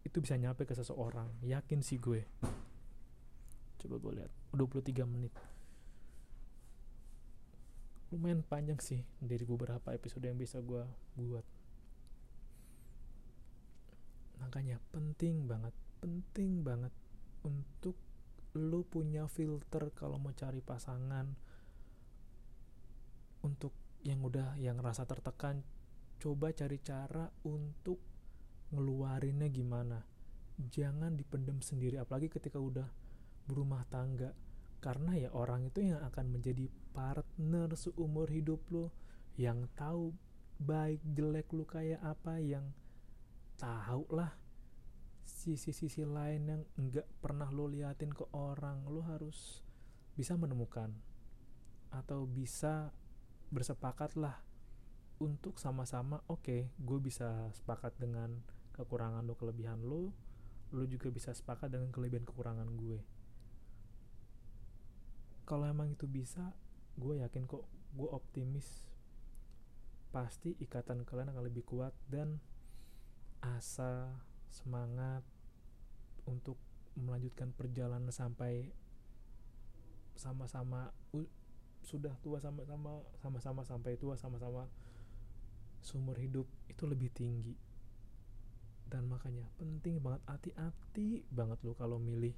itu 0.01 0.17
bisa 0.17 0.33
nyampe 0.41 0.65
ke 0.65 0.73
seseorang. 0.73 1.29
Yakin 1.45 1.85
sih 1.85 2.01
gue. 2.01 2.25
Coba 3.77 4.01
gue 4.01 4.11
lihat. 4.17 4.31
23 4.57 5.05
menit. 5.05 5.33
Lumayan 8.09 8.41
panjang 8.41 8.81
sih 8.81 9.05
dari 9.21 9.45
beberapa 9.45 9.93
episode 9.93 10.25
yang 10.25 10.39
bisa 10.41 10.57
gue 10.57 10.81
buat. 11.13 11.45
Makanya 14.41 14.81
penting 14.89 15.45
banget 15.45 15.77
penting 15.97 16.61
banget 16.61 16.93
untuk 17.41 17.97
lu 18.57 18.85
punya 18.85 19.25
filter 19.29 19.89
kalau 19.93 20.17
mau 20.17 20.33
cari 20.33 20.61
pasangan 20.61 21.46
untuk 23.47 23.71
yang 24.03 24.19
udah 24.19 24.59
yang 24.59 24.77
rasa 24.83 25.07
tertekan 25.07 25.63
coba 26.19 26.51
cari 26.51 26.83
cara 26.83 27.31
untuk 27.47 28.03
ngeluarinnya 28.75 29.47
gimana. 29.47 30.03
Jangan 30.57 31.15
dipendam 31.15 31.63
sendiri 31.63 31.95
apalagi 32.01 32.27
ketika 32.27 32.59
udah 32.59 32.89
berumah 33.47 33.87
tangga. 33.87 34.35
Karena 34.77 35.17
ya 35.17 35.29
orang 35.33 35.71
itu 35.71 35.89
yang 35.89 36.03
akan 36.03 36.37
menjadi 36.37 36.69
partner 36.93 37.73
seumur 37.73 38.29
hidup 38.29 38.61
lo 38.69 38.93
yang 39.37 39.65
tahu 39.73 40.13
baik 40.57 41.01
jelek 41.13 41.49
lu 41.53 41.65
kayak 41.65 42.01
apa 42.01 42.41
yang 42.41 42.73
tahu 43.57 44.05
lah 44.13 44.33
sisi-sisi 45.25 46.01
lain 46.05 46.41
yang 46.49 46.63
enggak 46.77 47.05
pernah 47.21 47.49
lo 47.49 47.69
liatin 47.69 48.13
ke 48.13 48.25
orang. 48.33 48.85
Lo 48.89 49.01
harus 49.05 49.61
bisa 50.17 50.33
menemukan 50.33 50.89
atau 51.93 52.25
bisa 52.25 52.91
bersepakat 53.53 54.15
lah 54.19 54.39
untuk 55.17 55.57
sama-sama 55.57 56.21
oke 56.29 56.45
okay, 56.45 56.61
gue 56.77 56.99
bisa 57.01 57.49
sepakat 57.55 57.97
dengan 57.97 58.43
kekurangan 58.75 59.25
lo 59.25 59.33
kelebihan 59.33 59.81
lo 59.81 60.13
lo 60.75 60.83
juga 60.83 61.07
bisa 61.07 61.31
sepakat 61.31 61.71
dengan 61.71 61.89
kelebihan 61.95 62.27
kekurangan 62.27 62.67
gue. 62.75 62.99
Kalau 65.47 65.63
emang 65.63 65.95
itu 65.95 66.03
bisa 66.09 66.51
gue 66.99 67.23
yakin 67.23 67.47
kok 67.47 67.63
gue 67.95 68.09
optimis 68.09 68.83
pasti 70.11 70.57
ikatan 70.59 71.07
kalian 71.07 71.31
akan 71.31 71.45
lebih 71.45 71.63
kuat 71.63 71.93
dan 72.11 72.41
asa 73.39 74.17
semangat 74.51 75.23
untuk 76.27 76.59
melanjutkan 76.97 77.53
perjalanan 77.53 78.11
sampai 78.11 78.73
sama-sama 80.17 80.91
sudah 81.87 82.11
tua 82.19 82.43
sama-sama 82.43 82.99
sama-sama 83.23 83.63
sampai 83.63 83.95
tua 83.95 84.19
sama-sama 84.19 84.67
sumber 85.79 86.19
hidup 86.19 86.43
itu 86.67 86.83
lebih 86.83 87.07
tinggi. 87.15 87.55
Dan 88.87 89.07
makanya 89.07 89.47
penting 89.55 90.03
banget 90.03 90.19
hati-hati 90.27 91.23
banget 91.31 91.59
lo 91.63 91.71
kalau 91.79 91.95
milih 91.95 92.35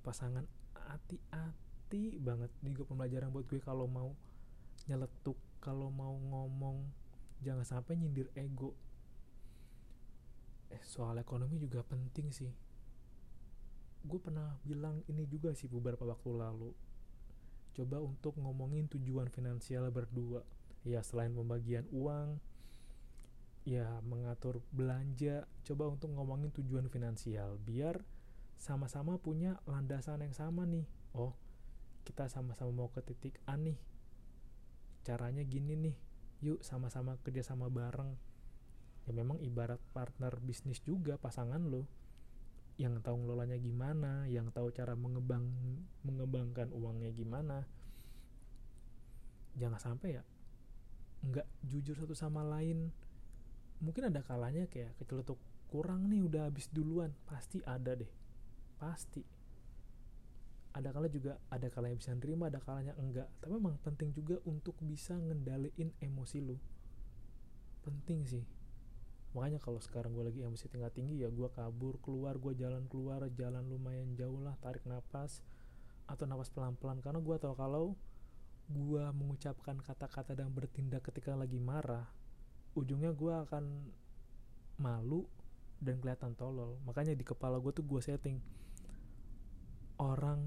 pasangan. 0.00 0.48
Hati-hati 0.72 2.16
banget. 2.20 2.48
Ini 2.64 2.80
pembelajaran 2.80 3.28
buat 3.28 3.44
gue 3.48 3.60
kalau 3.60 3.84
mau 3.84 4.16
nyeletuk 4.88 5.36
kalau 5.60 5.92
mau 5.92 6.16
ngomong. 6.16 6.88
Jangan 7.44 7.64
sampai 7.64 8.00
nyindir 8.00 8.32
ego. 8.32 8.72
Eh 10.72 10.80
soal 10.84 11.20
ekonomi 11.20 11.60
juga 11.60 11.84
penting 11.84 12.32
sih. 12.32 12.52
Gue 14.04 14.20
pernah 14.20 14.56
bilang 14.64 15.04
ini 15.08 15.28
juga 15.28 15.52
sih 15.52 15.68
beberapa 15.68 16.04
waktu 16.08 16.32
lalu 16.32 16.72
coba 17.74 18.02
untuk 18.02 18.36
ngomongin 18.40 18.90
tujuan 18.90 19.30
finansial 19.30 19.88
berdua. 19.92 20.42
Ya 20.82 21.04
selain 21.04 21.36
pembagian 21.36 21.84
uang 21.92 22.40
ya 23.68 24.00
mengatur 24.08 24.64
belanja 24.72 25.44
coba 25.68 25.92
untuk 25.92 26.16
ngomongin 26.16 26.48
tujuan 26.48 26.88
finansial 26.88 27.60
biar 27.60 28.00
sama-sama 28.56 29.20
punya 29.20 29.60
landasan 29.68 30.24
yang 30.24 30.32
sama 30.32 30.64
nih. 30.64 30.88
Oh 31.12 31.36
kita 32.04 32.26
sama-sama 32.32 32.72
mau 32.72 32.88
ke 32.88 33.04
titik 33.04 33.36
A 33.44 33.54
nih. 33.60 33.76
Caranya 35.04 35.44
gini 35.44 35.76
nih. 35.76 35.96
Yuk 36.40 36.64
sama-sama 36.64 37.20
kerjasama 37.20 37.68
bareng. 37.68 38.16
Ya 39.04 39.12
memang 39.12 39.38
ibarat 39.44 39.80
partner 39.92 40.40
bisnis 40.40 40.80
juga 40.80 41.20
pasangan 41.20 41.60
lo 41.60 41.99
yang 42.80 42.96
tahu 43.04 43.20
ngelolanya 43.20 43.60
gimana 43.60 44.24
yang 44.24 44.48
tahu 44.56 44.72
cara 44.72 44.96
mengembang 44.96 45.44
mengembangkan 46.00 46.72
uangnya 46.72 47.12
gimana. 47.12 47.68
Jangan 49.60 49.76
sampai 49.76 50.16
ya 50.16 50.24
nggak 51.20 51.44
jujur 51.68 51.92
satu 52.00 52.16
sama 52.16 52.40
lain. 52.40 52.88
Mungkin 53.84 54.08
ada 54.08 54.24
kalanya 54.24 54.64
kayak 54.64 54.96
keceletuk 54.96 55.36
kurang 55.68 56.08
nih 56.08 56.24
udah 56.24 56.48
habis 56.48 56.72
duluan. 56.72 57.12
Pasti 57.28 57.60
ada 57.68 57.92
deh 57.92 58.08
pasti. 58.80 59.20
Ada 60.72 60.88
kala 60.88 61.12
juga 61.12 61.36
ada 61.52 61.68
kalanya 61.68 62.00
bisa 62.00 62.16
nerima 62.16 62.48
ada 62.48 62.64
kalanya 62.64 62.96
enggak. 62.96 63.28
Tapi 63.44 63.60
memang 63.60 63.76
penting 63.84 64.16
juga 64.16 64.40
untuk 64.48 64.72
bisa 64.80 65.20
ngendaliin 65.20 65.92
emosi 66.00 66.38
lu. 66.40 66.56
Penting 67.84 68.24
sih 68.24 68.59
makanya 69.30 69.62
kalau 69.62 69.78
sekarang 69.78 70.10
gue 70.10 70.26
lagi 70.26 70.40
emosi 70.42 70.66
tingkat 70.66 70.90
tinggi 70.90 71.22
ya 71.22 71.30
gue 71.30 71.48
kabur 71.54 72.02
keluar 72.02 72.34
gue 72.34 72.50
jalan 72.58 72.82
keluar 72.90 73.22
jalan 73.30 73.62
lumayan 73.70 74.18
jauh 74.18 74.42
lah 74.42 74.58
tarik 74.58 74.82
nafas 74.90 75.46
atau 76.10 76.26
nafas 76.26 76.50
pelan-pelan. 76.50 76.98
Karena 76.98 77.22
gue 77.22 77.36
tahu 77.38 77.54
kalau 77.54 77.94
gue 78.70 79.04
mengucapkan 79.14 79.78
kata-kata 79.78 80.34
dan 80.34 80.50
bertindak 80.50 81.06
ketika 81.10 81.34
lagi 81.34 81.58
marah 81.58 82.06
ujungnya 82.78 83.10
gue 83.10 83.34
akan 83.50 83.64
malu 84.82 85.26
dan 85.78 86.02
kelihatan 86.02 86.34
tolol. 86.34 86.78
Makanya 86.82 87.14
di 87.14 87.22
kepala 87.22 87.62
gue 87.62 87.70
tuh 87.70 87.86
gue 87.86 88.02
setting 88.02 88.38
orang 90.02 90.42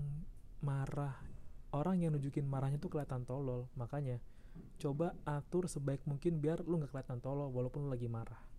marah 0.64 1.20
orang 1.76 2.00
yang 2.00 2.16
nunjukin 2.16 2.48
marahnya 2.48 2.80
tuh 2.80 2.92
kelihatan 2.92 3.24
tolol. 3.24 3.72
Makanya 3.80 4.20
coba 4.78 5.18
atur 5.26 5.66
sebaik 5.66 6.06
mungkin 6.06 6.38
biar 6.38 6.62
lu 6.68 6.78
nggak 6.78 6.94
kelihatan 6.94 7.18
tolol 7.24 7.50
walaupun 7.50 7.88
lu 7.88 7.90
lagi 7.90 8.06
marah 8.06 8.53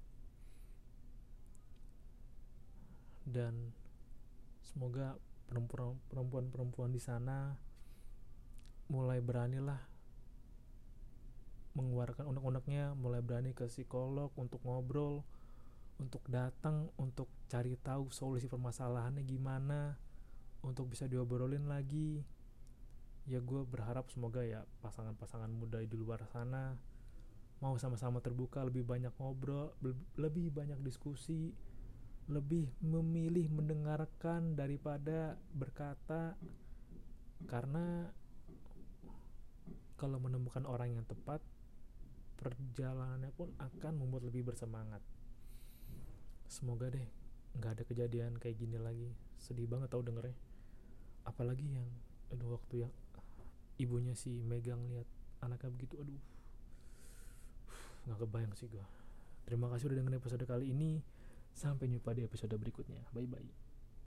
dan 3.24 3.72
semoga 4.64 5.16
perempuan-perempuan 6.08 6.92
di 6.92 7.00
sana 7.00 7.56
mulai 8.88 9.20
beranilah 9.24 9.80
mengeluarkan 11.74 12.30
unek-uneknya 12.30 12.94
mulai 12.94 13.18
berani 13.18 13.50
ke 13.50 13.66
psikolog 13.66 14.30
untuk 14.38 14.62
ngobrol 14.62 15.26
untuk 15.98 16.22
datang 16.26 16.90
untuk 16.98 17.30
cari 17.50 17.78
tahu 17.78 18.10
solusi 18.10 18.46
permasalahannya 18.46 19.22
gimana 19.26 19.98
untuk 20.64 20.90
bisa 20.90 21.06
diobrolin 21.06 21.70
lagi. 21.70 22.24
Ya 23.24 23.40
gue 23.40 23.62
berharap 23.64 24.10
semoga 24.12 24.44
ya 24.44 24.68
pasangan-pasangan 24.84 25.48
muda 25.48 25.80
di 25.80 25.96
luar 25.96 26.20
sana 26.28 26.76
mau 27.62 27.80
sama-sama 27.80 28.20
terbuka 28.20 28.60
lebih 28.60 28.84
banyak 28.84 29.14
ngobrol 29.16 29.72
lebih 30.20 30.52
banyak 30.52 30.76
diskusi 30.84 31.56
lebih 32.24 32.72
memilih 32.80 33.52
mendengarkan 33.52 34.56
daripada 34.56 35.36
berkata 35.52 36.32
karena 37.44 38.08
kalau 40.00 40.16
menemukan 40.16 40.64
orang 40.64 40.96
yang 40.96 41.04
tepat 41.04 41.44
perjalanannya 42.40 43.28
pun 43.36 43.52
akan 43.60 43.92
membuat 44.00 44.28
lebih 44.28 44.48
bersemangat. 44.48 45.00
Semoga 46.48 46.88
deh 46.88 47.08
nggak 47.60 47.72
ada 47.80 47.84
kejadian 47.84 48.40
kayak 48.40 48.56
gini 48.56 48.80
lagi. 48.80 49.12
Sedih 49.36 49.68
banget 49.68 49.92
tau 49.92 50.00
dengernya. 50.00 50.36
Apalagi 51.28 51.68
yang 51.68 51.88
aduh 52.32 52.56
waktu 52.56 52.88
yang 52.88 52.92
ibunya 53.76 54.16
si 54.16 54.40
megang 54.40 54.80
lihat 54.88 55.06
anaknya 55.44 55.70
begitu 55.76 56.00
aduh. 56.00 56.20
Nggak 58.08 58.18
kebayang 58.24 58.54
sih 58.56 58.68
gue 58.72 58.84
terima 59.44 59.68
kasih 59.68 59.92
udah 59.92 59.96
dengerin 60.00 60.18
episode 60.18 60.44
kali 60.48 60.72
ini 60.72 61.04
Sampai 61.54 61.86
jumpa 61.88 62.10
di 62.12 62.26
episode 62.26 62.54
berikutnya. 62.58 63.06
Bye 63.14 63.30
bye. 63.30 63.63